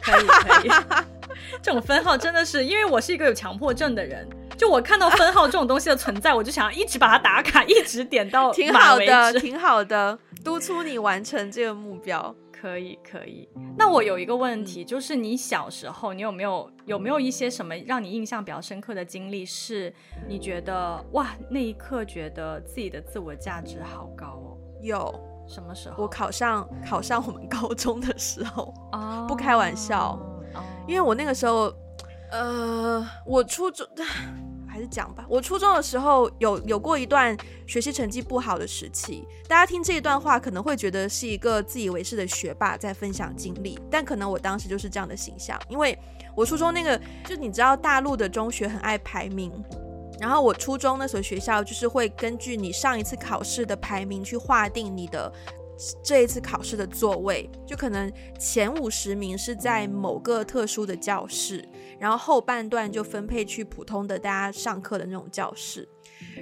[0.00, 0.70] 可以可以。
[1.60, 4.26] 这种分号真的是，因为我是一个有强迫症的人，
[4.56, 12.34] 就我看到分号这种东西的存在，我就想要一直把它打卡，一直点到挺好的，挺好的，督促你完成这个目标。
[12.64, 13.46] 可以可以，
[13.76, 19.44] 那我有一个问题，就是你小时候，你有没有有没有一些什么让你印象比较深刻的经历？
[19.44, 19.92] 是
[20.26, 24.56] 你觉得哇，那一刻觉得自己的自我价值好高哦？
[24.80, 25.14] 有，
[25.46, 26.02] 什么时候？
[26.02, 30.18] 我考上考上我们高中的时候，哦，不开玩笑，
[30.88, 31.70] 因为我那个时候，
[32.30, 33.86] 呃，我初中。
[34.74, 35.24] 还是讲吧。
[35.28, 45.96] 我初中的时候有有过一段学习成绩不好的时期，大家听这一段话可能会觉得是一个自以为是的学霸在分享经历，但可能我当时就是这样的形象，因为
[46.36, 49.52] 我初中那个就你知道大陆的中学很爱排名，
[50.18, 55.32] 然后我初中那所学校就是会根据你上一次考试的排名去划定你的。
[56.04, 61.68] 这一次考试的座位，就可能前五十名是在某个特殊的教室，
[62.04, 65.88] 然后后半段就分配去普通的大家上课的那种教室。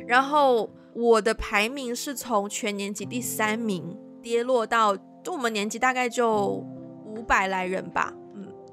[0.09, 6.65] 然后我的排名是从全年级第三名跌落到，就我们年级大概就
[7.07, 8.13] 五百来人吧，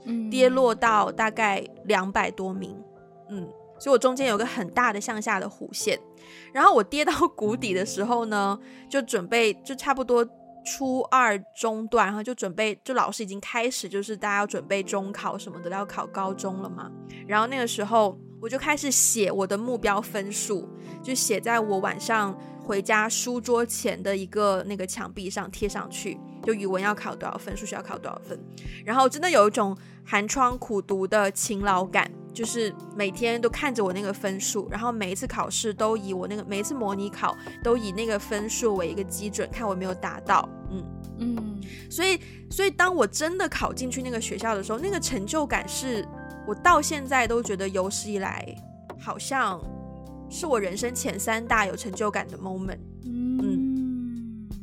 [0.06, 2.76] 嗯，跌落到大概两百多名，
[3.30, 6.00] 嗯，所以我中间有个很大的向下的弧线。
[6.52, 8.60] 然后我跌到谷底的时候呢，
[8.90, 10.28] 就准备就差不多。
[10.70, 16.91] 初二中段，然后就准备，就老师已经开始，就是大家要准备中考什么的，要考高中了嘛。
[17.28, 20.70] 然后那个时候，我就开始写我的目标分数，
[21.01, 28.39] 就写在我晚上回家书桌前的一个那个墙壁上贴上去，就语文要考多少分，数学要考多少分。
[28.86, 32.11] 然后真的有一种寒窗苦读的勤劳感。
[32.40, 40.48] 就是每天都看着我那个分数，然后每一次考试都以我那个每一次模拟考都以那个分数为一个基准，看我有没有达到。
[40.72, 40.86] 嗯
[41.18, 41.62] 嗯，
[41.92, 42.18] 所以
[42.50, 46.08] 所以当我真的考进去那个学校的时候，那个成就感是
[46.48, 48.56] 我到现在都觉得有史以来
[48.98, 49.62] 好像
[50.30, 52.80] 是我人生前三大有成就感的 moment。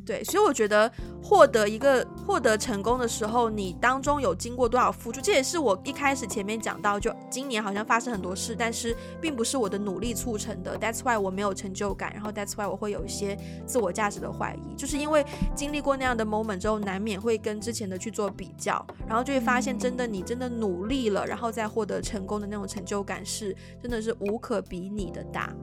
[0.07, 0.89] 对，所以我觉得
[1.21, 10.79] 获得一个获得成功的时候，你当中有经过多少付出，这也是我一开始前面讲到，就今年好像发生很多事，但是并不是我的努力促成的。
[10.79, 25.53] That's why 我没有成就感，然后 That's why 我会有一些自我价值的怀疑，就是因为经历过那样的 moment 之后，难免会跟之前的去做比较，然后就会发现，真的你真的努力了，然后再获得成功的那种成就感是真的是无可比拟的大。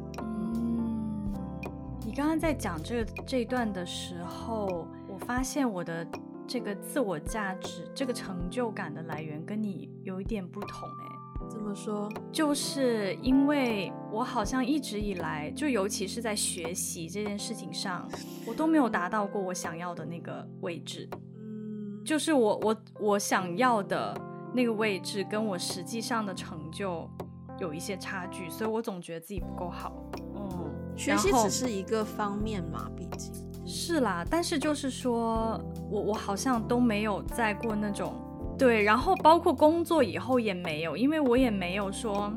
[2.14, 6.06] 你刚刚在讲这个这一段的时候，我发现我的
[6.46, 11.50] 这个自我价值、这个成就感的来源跟你有一点不同诶。
[11.50, 12.08] 怎么说？
[12.30, 18.08] 就是因为我好像一直以来，就尤其是在学习这件事情上，
[18.46, 21.08] 我都没有达到过我想要的那个位置。
[21.10, 24.16] 嗯，就是我我我想要的
[24.54, 27.10] 那个位置，跟我实际上的成就
[27.58, 29.92] 有一些差距，所以我总觉得自己不够好。
[30.96, 33.32] 学习只是一个方面嘛，毕竟
[33.66, 34.24] 是啦。
[34.28, 38.14] 但是就是说，我我好像都没有在过那种
[38.56, 42.32] 对，然后包括工作以后也没有，因为我也没有说，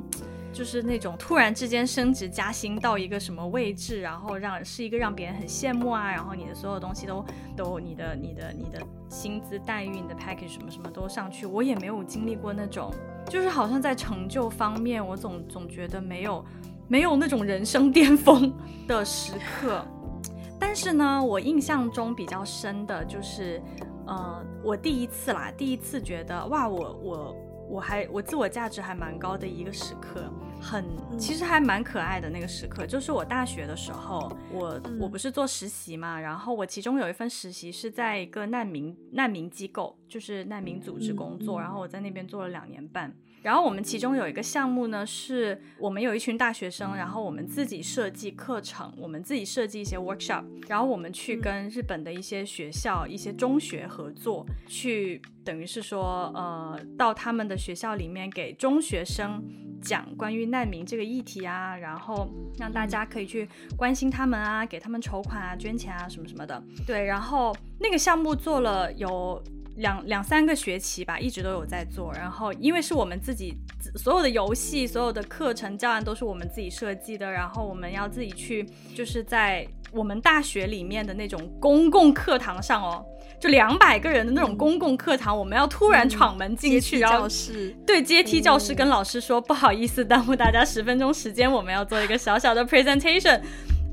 [0.52, 7.24] 就是那种突然之间升职加薪到一个什么位置，然后让是一个让别人很羡慕啊，然后你的所有东西都
[7.56, 12.92] 都你的你的你的薪资待遇、你的 package 什么什么都上去，我也没有经历过那种，
[13.30, 16.44] 就是好像在成就方面，我总总觉得没有。
[16.88, 18.54] 没有那种人生巅峰。
[18.88, 19.86] 的时刻，
[20.58, 23.62] 但是呢，我印象中比较深的就是，
[24.06, 27.36] 呃，我第一次啦，第一次觉得哇，我我
[27.72, 30.32] 我还我自我价值还蛮高的一个时刻，
[30.62, 30.84] 很
[31.18, 43.16] 其实还蛮可爱的那个时刻，就是我大学的时候，我我不是做实习嘛，然后我其中有一份实习是在一个难民难民机构，就是难民组织工作，然后我在那边做了两年半。
[43.44, 59.42] 然后我们其中有一个项目呢，是我们有一群大学生，然后我们自己设计课程，我们自己设计一些 workshop，然后我们去跟日本的一些学校、一些中学合作，去等于是说，呃，到他们的学校里面给中学生
[59.82, 62.28] 讲关于难民这个议题啊，然后
[62.58, 66.62] 让大家可以去关心他们啊，给他们筹款啊、捐钱啊什么什么的。
[66.86, 69.42] 对，然后那个项目做了有。
[69.78, 72.12] 两两三个学期吧，一直都有在做。
[72.14, 73.56] 然后，因为是我们自己
[73.96, 83.06] 所有的游戏、所有的课程教案都是我们自己设计的，然后我们要自己去，就是在我们大学里面的那种公共课堂上哦，
[83.40, 93.42] 就两百个人的那种公共课堂，嗯、我们要突然闯门进去，然后教室对阶梯教室跟老师说、嗯、不好意思耽误大家十分钟时间，我们要做一个小小的 presentation。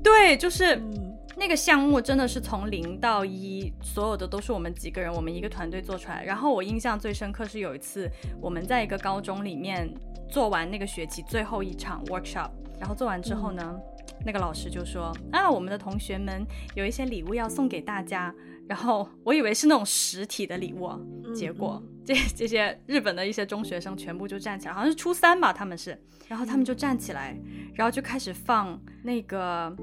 [0.02, 0.76] 对，就是。
[0.76, 1.00] 嗯
[1.36, 6.22] 那个项目真的是从零到一，所有的都是我们几个人，我们一个团队做出来。
[6.24, 8.08] 然后我印象最深刻是有一次
[8.40, 9.92] 我们在一个高中里面
[10.28, 18.32] 做完那个学期最后一场 workshop，然后做完之后呢，嗯、那个老师就说啊，我们的同学们有一些礼物要送给大家。
[18.68, 20.90] 然后我以为是那种实体的礼物，
[21.34, 25.98] 结果这这些日本的一些中学生全部就站起来，好像是初三吧，他们是，
[26.28, 27.36] 然后他们就站起来，
[27.74, 29.74] 然后就开始放那个。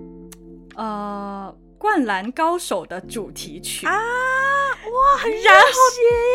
[0.75, 5.69] 呃，灌篮高手的主题曲啊，哇，然后，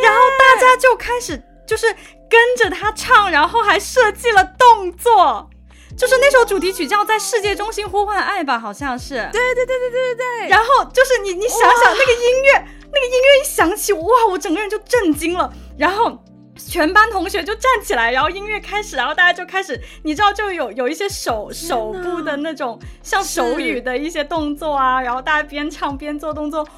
[0.05, 1.87] 然后大家就开始就是
[2.29, 5.49] 跟着他唱，然后还设计了动作，
[5.97, 9.15] 就是那首主题曲叫《在世界中心呼唤爱》吧，好像是。
[9.33, 10.49] 对对对对对对对。
[10.49, 12.53] 然后就是你你想想那个音乐，
[12.93, 15.51] 那个音乐一响起，哇，我整个人就震惊了。
[15.79, 16.19] 然后
[16.57, 26.69] 全班同学就站起来，然后音乐开始，然后大家就开始，你知道就有有一些手手部的那种像手语的一些动作啊，然后大家边唱边做动作，哇！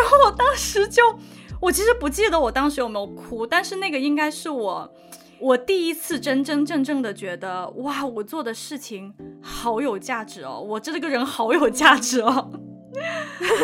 [0.00, 1.02] 然后我当时就。
[1.60, 4.88] 我其实不记得我当时有没有哭，但是那个应该是我，
[5.40, 12.50] 我第一次真真正正的觉得，哇，我做的事情好有价值哦，我这个人好有价值哦，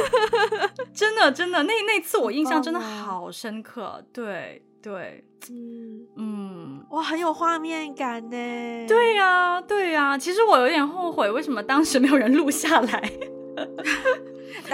[0.95, 6.07] 真的真的，那那次我印象真的好深刻，对对，嗯。
[6.17, 13.13] 嗯，哇，很有画面感呢，对呀对呀，其实我有点后悔，为什么当时没有人录下来。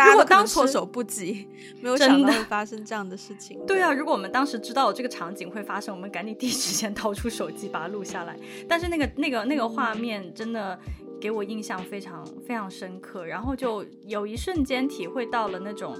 [0.09, 1.49] 如果当措手不及，
[1.81, 3.59] 没有想到会发生这样的事情。
[3.67, 8.37] 对啊，如果我们当时知道有这个场景会发生，我们赶紧第一时间掏出手机把它录下来。
[8.69, 10.79] 但是那个那个那个画面真的
[11.21, 15.97] 给我印象非常非常深刻，然后就有一瞬间体会到了那种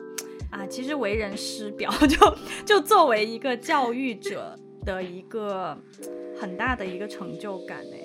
[0.51, 5.77] 啊，其实为人师表， 就就作为一个教育者的一个
[6.41, 7.97] 很大的一个成就感呢。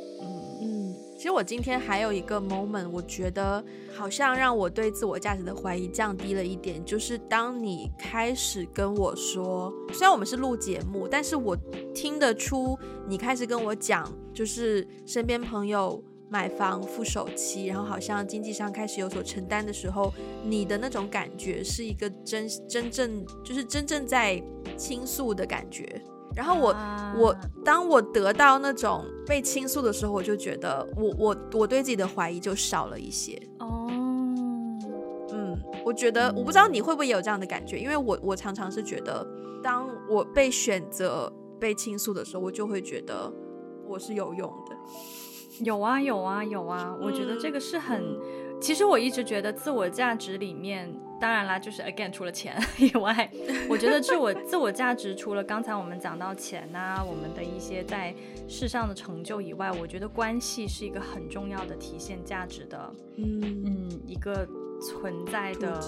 [1.15, 3.63] 其实我今天还有一个 moment，我觉得
[3.95, 11.57] 好像让我对自我价值的怀疑降低了一点，就是当你开始跟我说，虽然我们是录节目，但是我
[11.93, 20.13] 听得出你开始跟我讲，就是身边朋友买房付首期，然后好像经济上开始有所承担的时候，
[20.43, 24.43] 你的那种感觉是一个真真正就是真正在
[24.77, 26.01] 倾诉的感觉。
[26.35, 33.41] 然后我、啊、我当我得到那种被倾诉的时候，我就觉得我我我对自己的怀疑就少了一些。
[33.59, 33.87] 哦，
[35.31, 39.25] 嗯，我觉得我不知道你会不会有这样的感觉，因为我我常常是觉得，
[39.63, 43.31] 当我被选择被倾诉的时候，我就会觉得
[43.87, 44.75] 我是有用的。
[45.63, 48.01] 有啊有啊有啊，我觉得这个是很。
[48.01, 48.19] 嗯
[48.61, 53.29] 其实我一直觉得自我价值里面，当然啦，就是 again 除了钱 以外，
[53.69, 58.13] 我觉得自我自我价值除了刚才我们讲到钱呐、啊，我们的一些在
[58.47, 64.47] 世上的成就以外，我觉得关系是一个很重要的体现价值的，嗯嗯，一个。
[64.81, 65.79] 存在的，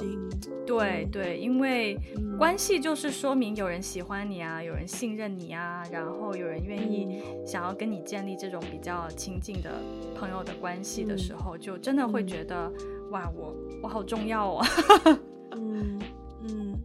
[0.65, 1.99] 对对，因为
[2.39, 9.83] 关系就是说明有人喜欢你啊，有人信任你啊，然后有人愿意想要跟你建立这种比较亲近的
[10.17, 12.71] 朋友的关系的时候，就真的会觉得
[13.11, 14.65] 哇，我我好重要哦。
[15.55, 15.99] 嗯
[16.43, 16.79] 嗯，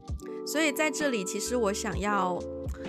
[0.47, 2.39] 所以在这里，其实我想要，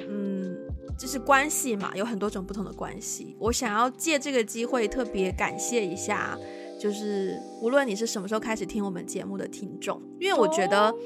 [0.07, 0.57] 嗯，
[0.97, 6.37] 就是关系嘛，有很多种不同的关系，我想要借这个机会特别感谢一下。
[6.79, 10.99] 就是无论你是什么时候开始听我们节目的听众，因为我觉得，oh.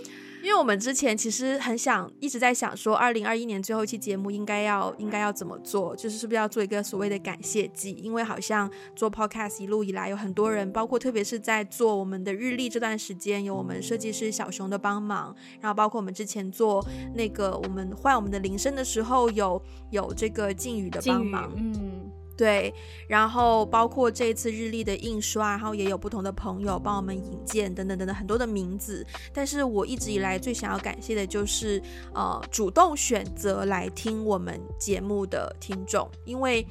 [0.44, 7.92] 因为我们之前其实很想一直在想说，二零二一年最后一期节目应该要应该要怎么做，就是是不是要做一个所谓的感谢季？
[8.02, 19.62] 因为好像做 podcast 一路以来有很多人，包括特别是在做我们的日历这段时间，有我们设计师小熊的帮忙，然后包括我们之前做那个我们换我们的铃声的时候，有
[19.92, 22.10] 有这个靖宇的帮忙，嗯。
[22.38, 22.72] 对，
[23.08, 29.04] 然后包括这一次日历的印刷，然后也有不同的朋友帮我们引荐等等等等很多的名字。
[29.34, 31.82] 但是我一直以来最想要感谢的就是，
[32.14, 36.64] 呃，主动选择来听我们节目的听众，因为，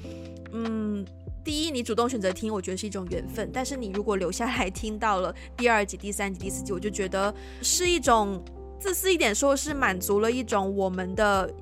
[0.53, 1.05] 嗯，
[1.45, 3.51] 第一，你主动选择听，我觉得是一种缘分。
[3.53, 8.41] 但是你如果留下来听到了第二集、第三集、第四集，我就觉得是一种
[8.79, 11.53] 自私一点说，是满足了一种我们的。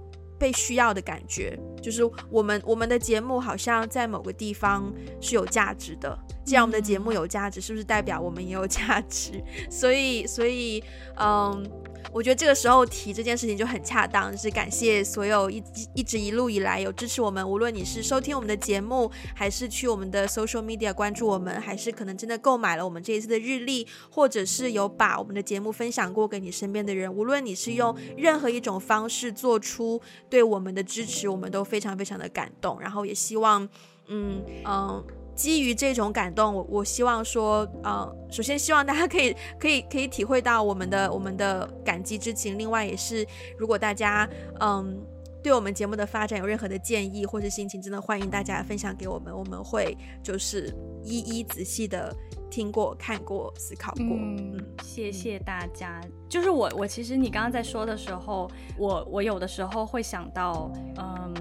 [0.45, 4.93] 被需要的感觉，就是我们我们的节目好像在某个地方
[5.23, 6.19] 是有价值的。
[6.45, 9.43] 既然我们的节目有价值，是不是代表我们也有价值？
[9.73, 10.85] 所以，所以，
[11.19, 11.67] 嗯。
[12.15, 15.61] 我觉得这个时候提这件事情就很恰当，就是感谢所有一
[15.97, 30.01] 一直一路以来有支持我们，无论你是收听我们的节目，还是去我们的 social media 关注我们，还是可能真的购买了我们这一次的日历，或者是有把我们的节目分享过给你身边的人，无论你是用任何一种方式做出
[30.31, 33.69] 对我们的支持，我们都非常非常的感动，然后也希望，
[34.07, 35.05] 嗯嗯。
[35.35, 42.59] 基于这种感动，我我希望说，呃，首先希望大家可以 可以可以体会到我们的我们的感激之情。
[42.59, 43.27] 另外，也是
[43.59, 44.29] 如果大家
[44.61, 45.05] 嗯
[45.43, 52.15] 对我们节目的发展有任何的建议或是心情，真的欢迎大家分享给我们，我们会就是一一仔细的
[52.51, 54.05] 听过、看过、思考过。
[54.07, 56.01] 嗯，谢谢大家。
[56.29, 61.35] 就是我我其实你刚刚在说的时候，我我有的时候会想到，嗯。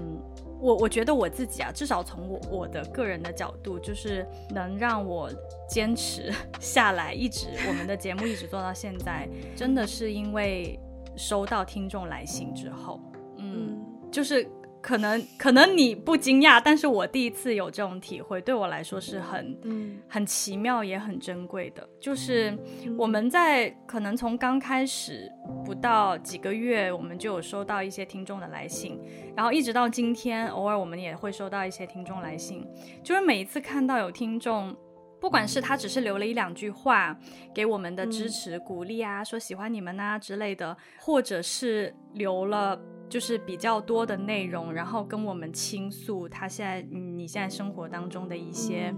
[0.64, 5.30] 我我觉得我自己啊，至少从我我的个人的角度，就是能让我
[5.68, 10.80] 坚持 下来，一直我们的节目一直做到现在，真的是因为
[11.16, 12.98] 收到听众来信之后，
[13.36, 14.48] 嗯，就是
[14.84, 21.88] 可能可能你不惊讶，但是我第一次有这种体会，对我来说是很嗯很奇妙也很珍贵的。
[21.98, 22.54] 就是
[22.98, 25.32] 我们在可能从刚开始
[25.64, 29.00] 不到几个月，我们就有收到一些听众的来信，
[29.34, 32.62] 然后一直到今天，偶尔我们也会收到一些听众来信，
[33.02, 34.76] 就是每一次看到有听众。
[35.20, 37.18] 不管是他只是留了一两句话
[37.54, 42.78] 给我们的支持、鼓励啊，说喜欢你们啊之类的，或者是留了
[43.14, 48.92] 就是比较多的内容，然后跟我们倾诉他现在你现在生活当中的一些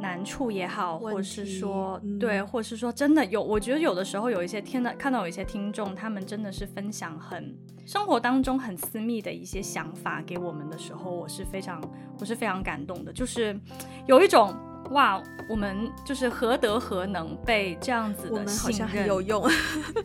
[0.00, 11.80] 难处也好，或者是说对，或者是说真的有，我觉得有的时候有一些听的看到有一些听众，他们真的是分享很生活当中很私密的一些想法给我们的时候，我是非常
[12.18, 13.56] 我是非常感动的，就是
[14.08, 14.52] 有一种。
[14.90, 18.40] 哇，我们就是何德何能被这样子的信任？
[18.40, 19.46] 我们好像很有用。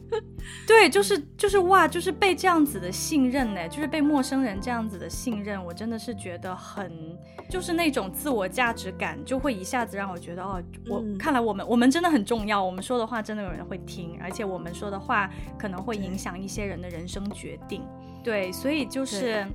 [0.68, 7.18] 对，就是就是哇，就是被这样子的信任呢，就是被陌生人这样子的信任，我真的是觉得很，
[7.50, 17.82] 就是那种自我价值感就会一下子让我觉得哦，我、嗯、看来我们我们真的很重要，我们说的话真的有人会听，而且我们说的话可能会影响一些人的人生决定。
[18.22, 19.46] 对，所以就是。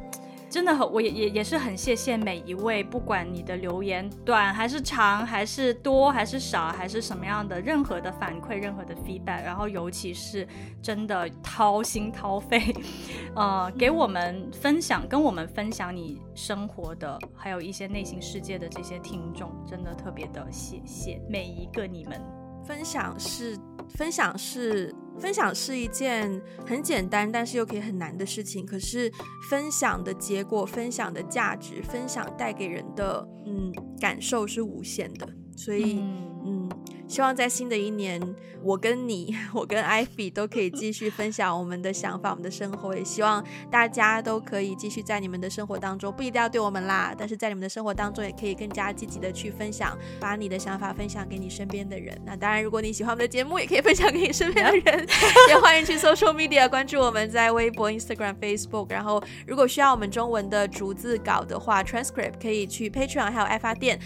[0.50, 10.48] 真的很，我也也也是很谢谢每一位，不管你的留言短还是长，还是多还是少，还是什么样的，任何的反馈，任何的 feedback，然后尤其是
[10.82, 12.74] 真的掏心掏肺，
[13.36, 22.20] 呃，给我们分享，跟我们分享你生活的，还有一些内心世界的这些听众，真的特别的谢谢每一个你们。
[22.64, 23.56] 分享是
[23.90, 24.94] 分享是。
[25.20, 28.64] 分享是一件很简单，但是又可以很难的事情。
[28.64, 29.10] 可是
[29.50, 36.24] 分享的结果、分享的价值、分享带给人的嗯感受是无限的，所以嗯。
[36.44, 36.68] 嗯
[37.08, 38.20] 希望在新的一年，
[38.62, 42.94] 我跟你， 我跟 Ivy 都可以继续分享我们的想法、我们的生活。
[42.94, 52.16] 也希望大家都可以继续在你们的生活当中，不一定要对我们啦，但是在你们的生活当中，也可以更加积极的去分享，把你的想法分享给你身边的人。
[52.26, 55.06] 那当然，如果你喜欢我们的节目，也可以分享给你身边的人。
[55.48, 58.90] 也欢迎去 Social Media 关注我们，在微博、Instagram、Facebook。
[58.90, 63.98] 然后，如果需要我们中文的逐字稿的话，Transcript 可以去 Patreon 还有爱发电。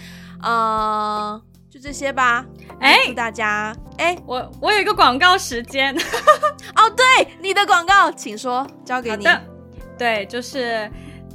[0.45, 1.52] 嗯。
[1.73, 2.45] 就这些吧，
[2.81, 5.97] 哎，祝大家，哎，我我有一个广告时间，
[6.77, 9.25] 哦，对，你的广告，请说，交给你。
[9.97, 10.91] 对，就是，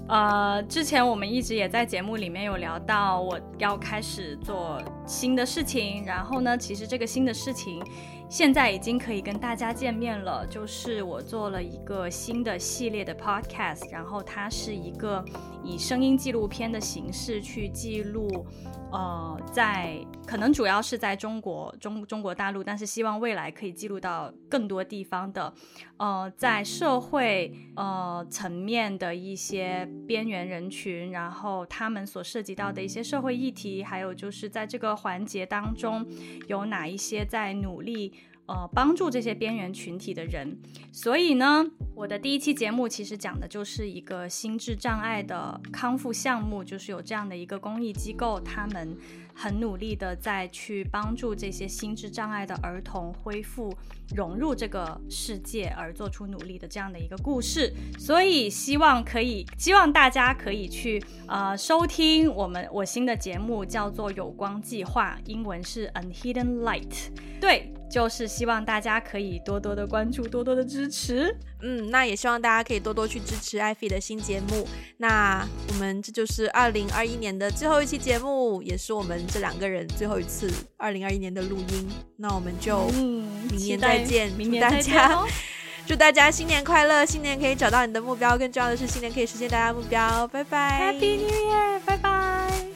[0.07, 7.81] 呃，之前我们一直也在节目里面有聊到，我要开始做新的事情，然后呢，其实这个新的事情
[8.29, 15.23] 现在已经可以跟大家见面了，就是我做了一个新的系列的 podcast，然后它是一个
[15.63, 18.45] 以声音纪录片的形式去记录。
[18.89, 25.53] 呃，在可能主要是在中国中中国大陆，但是希望未来可以记录到更多地方的，
[25.97, 36.05] 呃，在社会呃层面的一些边缘人群，然后他们所涉及到的一些社会议题，还有就是在这个环节当中
[36.47, 38.13] 有哪一些在努力。
[38.47, 40.57] 呃，帮助这些边缘群体的人，
[40.93, 48.97] 所以呢，我的第一期节目其实讲的就是一个心智障碍的康复项目，就是有这样的一个公益机构，他们
[49.33, 53.75] 很努力的在去帮助这些心智障碍的儿童恢复
[54.15, 67.09] 融入这个世界而做出努力的这样的一个故事，所以希望可以，希望大家可以去呃收听我们我新的节目，叫做有光计划，英文是 Unhidden Light，
[67.41, 67.73] 对。
[67.89, 71.35] 就是希望大家可以多多的关注，多多的支持。
[71.61, 74.67] 嗯，那也希望大家可以多多去支持艾菲的新节目。
[74.97, 81.87] 那我们这就是二零二一年的最后一期节目，也是我们这两个人最后一次二零二一年的录音。
[82.17, 85.27] 那我们就明年再见，明年再见，祝大家
[85.87, 90.27] 祝大家新年快乐，新年可以找到你的目标，更重要的是新年可以实现大家目标。
[90.27, 92.66] 拜拜，Happy New Year，拜拜。